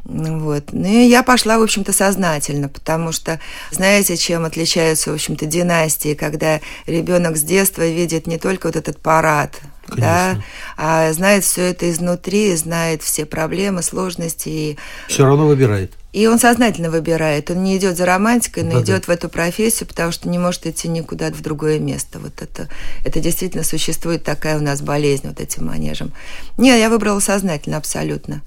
Вот. 0.05 0.73
Ну 0.73 0.87
и 0.87 1.07
я 1.07 1.23
пошла, 1.23 1.59
в 1.59 1.63
общем-то, 1.63 1.93
сознательно, 1.93 2.69
потому 2.69 3.13
что, 3.13 3.41
знаете, 3.71 4.17
чем 4.17 4.45
отличаются, 4.45 5.11
в 5.11 5.15
общем-то, 5.15 5.47
династии, 5.47 6.15
когда 6.15 6.61
ребенок 6.87 7.37
с 7.37 7.43
детства 7.43 7.87
видит 7.87 8.27
не 8.27 8.39
только 8.39 8.67
вот 8.67 8.77
этот 8.77 8.99
парад, 8.99 9.61
Конечно. 9.87 10.03
да, 10.03 10.43
а 10.77 11.13
знает 11.13 11.45
все 11.45 11.71
это 11.71 11.91
изнутри, 11.91 12.55
знает 12.57 13.03
все 13.03 13.27
проблемы, 13.27 13.83
сложности. 13.83 14.49
И... 14.49 14.79
Все 15.09 15.25
равно 15.25 15.47
выбирает. 15.47 15.93
И 16.13 16.27
он 16.27 16.41
сознательно 16.41 16.91
выбирает. 16.91 17.51
Он 17.51 17.63
не 17.63 17.77
идет 17.77 17.97
за 17.97 18.05
романтикой, 18.05 18.65
но 18.65 18.73
да, 18.73 18.83
идет 18.83 19.07
в 19.07 19.11
эту 19.11 19.29
профессию, 19.29 19.89
потому 19.89 20.11
что 20.11 20.29
не 20.29 20.39
может 20.39 20.67
идти 20.67 20.89
никуда 20.89 21.31
в 21.31 21.41
другое 21.41 21.79
место. 21.79 22.19
Вот 22.19 22.43
это, 22.43 22.69
это 23.05 23.21
действительно 23.21 23.63
существует 23.63 24.25
такая 24.25 24.59
у 24.59 24.63
нас 24.63 24.81
болезнь 24.81 25.29
вот 25.29 25.41
этим 25.41 25.67
манежем. 25.67 26.13
Нет, 26.59 26.81
я 26.81 26.91
выбрала 26.91 27.21
сознательно, 27.21 27.77
абсолютно. 27.77 28.43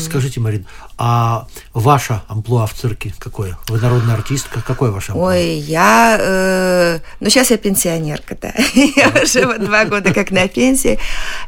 Скажите, 0.00 0.40
Марин, 0.40 0.66
а 0.96 1.46
ваша 1.74 2.22
амплуа 2.28 2.66
в 2.66 2.74
цирке 2.74 3.14
какое? 3.18 3.58
Вы 3.68 3.80
народная 3.80 4.14
артистка, 4.14 4.62
какое 4.62 4.90
ваше 4.90 5.12
амплуа? 5.12 5.28
Ой, 5.28 5.58
я... 5.58 6.16
Э, 6.20 6.98
ну, 7.20 7.30
сейчас 7.30 7.50
я 7.50 7.58
пенсионерка, 7.58 8.36
да. 8.40 8.52
я 8.74 9.08
уже 9.22 9.46
вот 9.46 9.64
два 9.64 9.84
года 9.84 10.12
как 10.12 10.30
на 10.30 10.48
пенсии. 10.48 10.98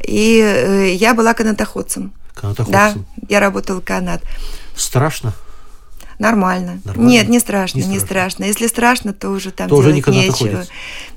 И 0.03 0.41
э, 0.41 0.93
я 0.95 1.15
была 1.15 1.35
канатоходцем. 1.35 2.13
Канатоходцем? 2.35 3.07
Да, 3.17 3.25
я 3.29 3.41
работала 3.41 3.81
канат. 3.81 4.23
Страшно? 4.75 5.35
Нормально. 6.19 6.81
Нормально. 6.85 7.11
Нет, 7.11 7.29
не 7.29 7.41
страшно, 7.41 7.79
не 7.79 7.83
страшно, 7.83 7.95
не 7.95 8.01
страшно. 8.01 8.45
Если 8.45 8.67
страшно, 8.67 9.13
то 9.15 9.31
уже 9.31 9.51
там 9.53 9.69
то 9.69 9.83
делать 9.83 10.07
уже 10.07 10.11
не 10.11 10.27
нечего. 10.27 10.65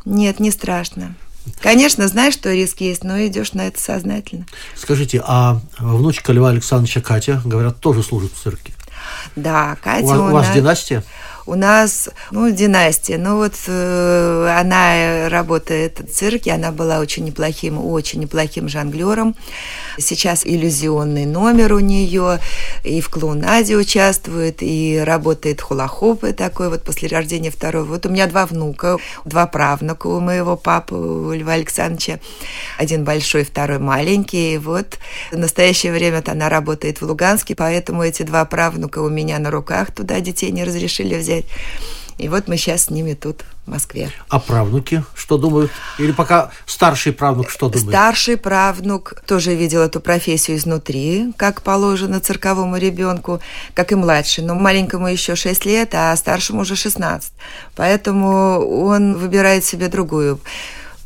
Нет, 0.06 0.40
не 0.40 0.50
страшно. 0.50 1.16
Конечно, 1.62 2.08
знаешь, 2.08 2.34
что 2.34 2.52
риск 2.52 2.82
есть, 2.82 3.04
но 3.04 3.26
идешь 3.26 3.54
на 3.54 3.68
это 3.68 3.80
сознательно. 3.80 4.46
Скажите, 4.76 5.22
а 5.26 5.60
внучка 5.80 6.32
Льва 6.32 6.50
Александровича 6.50 7.02
Катя, 7.02 7.42
говорят, 7.44 7.80
тоже 7.80 8.04
служит 8.04 8.32
в 8.34 8.42
цирке? 8.42 8.74
Да, 9.36 9.78
Катя 9.84 10.06
у, 10.06 10.10
у, 10.10 10.30
у 10.30 10.32
вас 10.32 10.48
нас... 10.48 10.56
династия? 10.56 11.04
у 11.46 11.56
нас, 11.56 12.10
ну, 12.32 12.50
династия. 12.52 13.18
Ну, 13.18 13.38
вот 13.38 13.54
э, 13.68 14.56
она 14.58 15.30
работает 15.30 16.00
в 16.00 16.14
цирке, 16.14 16.54
она 16.54 16.72
была 16.72 17.00
очень 17.00 17.26
неплохим, 17.26 17.84
очень 17.84 18.22
неплохим 18.22 18.70
жонглером. 18.70 19.36
Сейчас 19.98 20.46
иллюзионный 20.46 21.26
номер 21.26 21.74
у 21.74 21.80
нее, 21.80 22.40
и 22.84 23.02
в 23.02 23.10
клоунаде 23.10 23.76
участвует, 23.76 24.58
и 24.62 25.02
работает 25.04 25.62
хулахопы 25.62 26.34
такой 26.34 26.70
вот 26.70 26.84
после 26.84 27.08
рождения 27.08 27.52
второго. 27.52 27.86
Вот 27.86 28.06
у 28.06 28.10
меня 28.10 28.28
два 28.28 28.46
внука, 28.46 28.98
два 29.26 29.48
правнука 29.48 30.08
у 30.08 30.20
моего 30.20 30.58
папы, 30.58 30.96
у 30.96 31.32
Льва 31.34 31.54
Александровича. 31.54 32.20
Один 32.78 33.04
большой, 33.04 33.44
второй 33.44 33.80
маленький. 33.80 34.56
И 34.56 34.58
вот 34.58 34.98
в 35.32 35.38
настоящее 35.38 35.92
время 35.92 36.24
она 36.26 36.50
работает 36.50 37.02
в 37.02 37.06
Луганске, 37.06 37.56
поэтому 37.56 38.04
эти 38.04 38.24
два 38.24 38.46
правнука 38.46 39.00
у 39.00 39.10
меня 39.10 39.40
на 39.40 39.52
руках, 39.52 39.92
туда 39.92 40.20
детей 40.20 40.52
не 40.52 40.64
разрешили 40.64 41.16
взять. 41.16 41.46
И 42.18 42.30
вот 42.30 42.48
мы 42.48 42.58
сейчас 42.58 42.84
с 42.84 42.90
ними 42.90 43.14
тут, 43.14 43.44
в 43.66 43.70
Москве. 43.70 44.12
А 44.30 44.40
правнуки 44.40 45.04
что 45.16 45.38
думают? 45.38 45.72
Или 45.98 46.12
пока 46.12 46.52
старший 46.66 47.14
правнук 47.14 47.50
что 47.50 47.70
думает? 47.70 47.90
Старший 47.90 48.38
правнук 48.38 49.22
тоже 49.26 49.56
видел 49.56 49.82
эту 49.82 50.00
профессию 50.00 50.58
изнутри, 50.58 51.34
как 51.38 51.62
положено 51.62 52.20
цирковому 52.20 52.78
ребенку, 52.78 53.40
как 53.74 53.92
и 53.92 53.96
младший. 53.96 54.44
Но 54.44 54.56
маленькому 54.56 55.08
еще 55.08 55.36
6 55.36 55.66
лет, 55.66 55.94
а 55.94 56.16
старшему 56.16 56.62
уже 56.62 56.76
16. 56.76 57.32
Поэтому 57.76 58.60
он 58.86 59.16
выбирает 59.16 59.64
себе 59.64 59.88
другую 59.88 60.40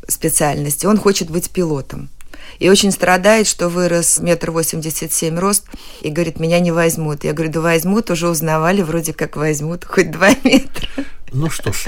специальность. 0.08 0.84
Он 0.84 0.98
хочет 0.98 1.30
быть 1.30 1.50
пилотом 1.50 2.08
и 2.58 2.68
очень 2.68 2.92
страдает, 2.92 3.46
что 3.46 3.68
вырос 3.68 4.18
метр 4.18 4.50
восемьдесят 4.50 5.12
семь 5.12 5.38
рост, 5.38 5.66
и 6.00 6.10
говорит, 6.10 6.40
меня 6.40 6.60
не 6.60 6.72
возьмут. 6.72 7.24
Я 7.24 7.32
говорю, 7.32 7.52
да 7.52 7.60
возьмут, 7.60 8.10
уже 8.10 8.28
узнавали, 8.28 8.82
вроде 8.82 9.12
как 9.12 9.36
возьмут, 9.36 9.84
хоть 9.84 10.10
два 10.10 10.30
метра. 10.44 10.88
Ну 11.32 11.50
что 11.50 11.72
ж, 11.72 11.86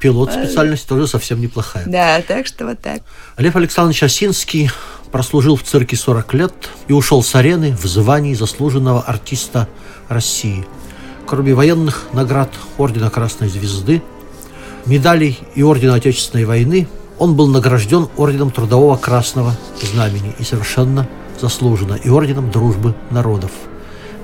пилот 0.00 0.32
специальность 0.32 0.86
тоже 0.86 1.06
совсем 1.06 1.40
неплохая. 1.40 1.84
Да, 1.86 2.20
так 2.20 2.46
что 2.46 2.66
вот 2.66 2.80
так. 2.80 3.02
Лев 3.38 3.56
Александрович 3.56 4.02
Осинский 4.02 4.70
прослужил 5.10 5.56
в 5.56 5.62
цирке 5.62 5.96
40 5.96 6.34
лет 6.34 6.54
и 6.88 6.92
ушел 6.92 7.22
с 7.22 7.34
арены 7.34 7.74
в 7.74 7.86
звании 7.86 8.34
заслуженного 8.34 9.02
артиста 9.02 9.68
России. 10.08 10.66
Кроме 11.26 11.54
военных 11.54 12.08
наград 12.12 12.50
Ордена 12.76 13.08
Красной 13.08 13.48
Звезды, 13.48 14.02
медалей 14.84 15.38
и 15.54 15.62
Ордена 15.62 15.94
Отечественной 15.94 16.44
войны– 16.44 16.86
он 17.22 17.36
был 17.36 17.46
награжден 17.46 18.08
Орденом 18.16 18.50
Трудового 18.50 18.96
Красного 18.96 19.52
Знамени 19.80 20.34
и 20.40 20.42
совершенно 20.42 21.06
заслуженно, 21.40 21.94
и 21.94 22.08
Орденом 22.10 22.50
Дружбы 22.50 22.96
Народов. 23.12 23.52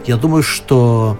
Я 0.05 0.17
думаю, 0.17 0.43
что 0.43 1.17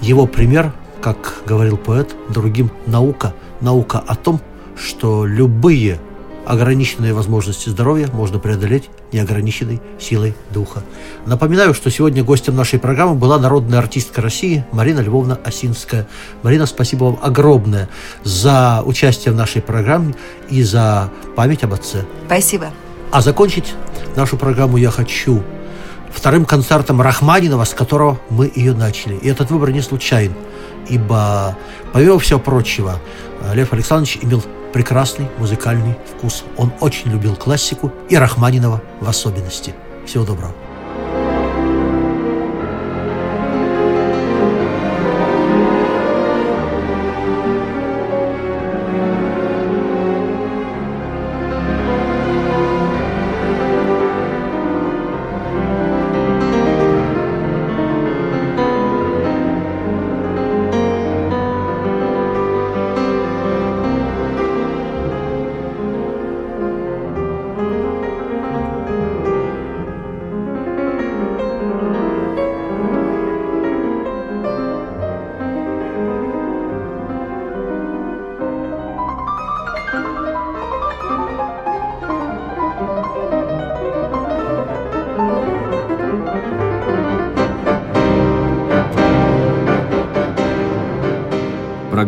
его 0.00 0.26
пример, 0.26 0.72
как 1.00 1.44
говорил 1.46 1.76
поэт, 1.76 2.16
другим 2.30 2.72
наука, 2.84 3.32
наука 3.60 4.02
о 4.04 4.16
том, 4.16 4.40
что 4.76 5.24
любые 5.24 6.00
ограниченные 6.46 7.12
возможности 7.12 7.68
здоровья 7.68 8.08
можно 8.12 8.38
преодолеть 8.38 8.90
неограниченной 9.12 9.80
силой 9.98 10.34
духа. 10.50 10.82
Напоминаю, 11.26 11.74
что 11.74 11.90
сегодня 11.90 12.24
гостем 12.24 12.56
нашей 12.56 12.78
программы 12.78 13.14
была 13.14 13.38
народная 13.38 13.78
артистка 13.78 14.20
России 14.20 14.64
Марина 14.72 15.00
Львовна 15.00 15.38
Осинская. 15.44 16.06
Марина, 16.42 16.66
спасибо 16.66 17.04
вам 17.04 17.18
огромное 17.22 17.88
за 18.24 18.82
участие 18.84 19.32
в 19.32 19.36
нашей 19.36 19.62
программе 19.62 20.14
и 20.48 20.62
за 20.62 21.10
память 21.36 21.62
об 21.64 21.74
отце. 21.74 22.04
Спасибо. 22.26 22.70
А 23.12 23.20
закончить 23.20 23.74
нашу 24.16 24.36
программу 24.36 24.76
я 24.76 24.90
хочу 24.90 25.42
вторым 26.12 26.44
концертом 26.44 27.00
Рахманинова, 27.00 27.64
с 27.64 27.74
которого 27.74 28.18
мы 28.30 28.50
ее 28.54 28.72
начали. 28.72 29.14
И 29.16 29.28
этот 29.28 29.50
выбор 29.50 29.70
не 29.70 29.80
случайен, 29.80 30.34
ибо, 30.88 31.56
помимо 31.92 32.18
всего 32.18 32.40
прочего, 32.40 33.00
Лев 33.54 33.72
Александрович 33.72 34.18
имел 34.22 34.42
прекрасный 34.72 35.28
музыкальный 35.38 35.96
вкус. 36.06 36.44
Он 36.56 36.72
очень 36.80 37.10
любил 37.10 37.36
классику 37.36 37.92
и 38.08 38.16
Рахманинова 38.16 38.82
в 39.00 39.08
особенности. 39.08 39.74
Всего 40.06 40.24
доброго. 40.24 40.54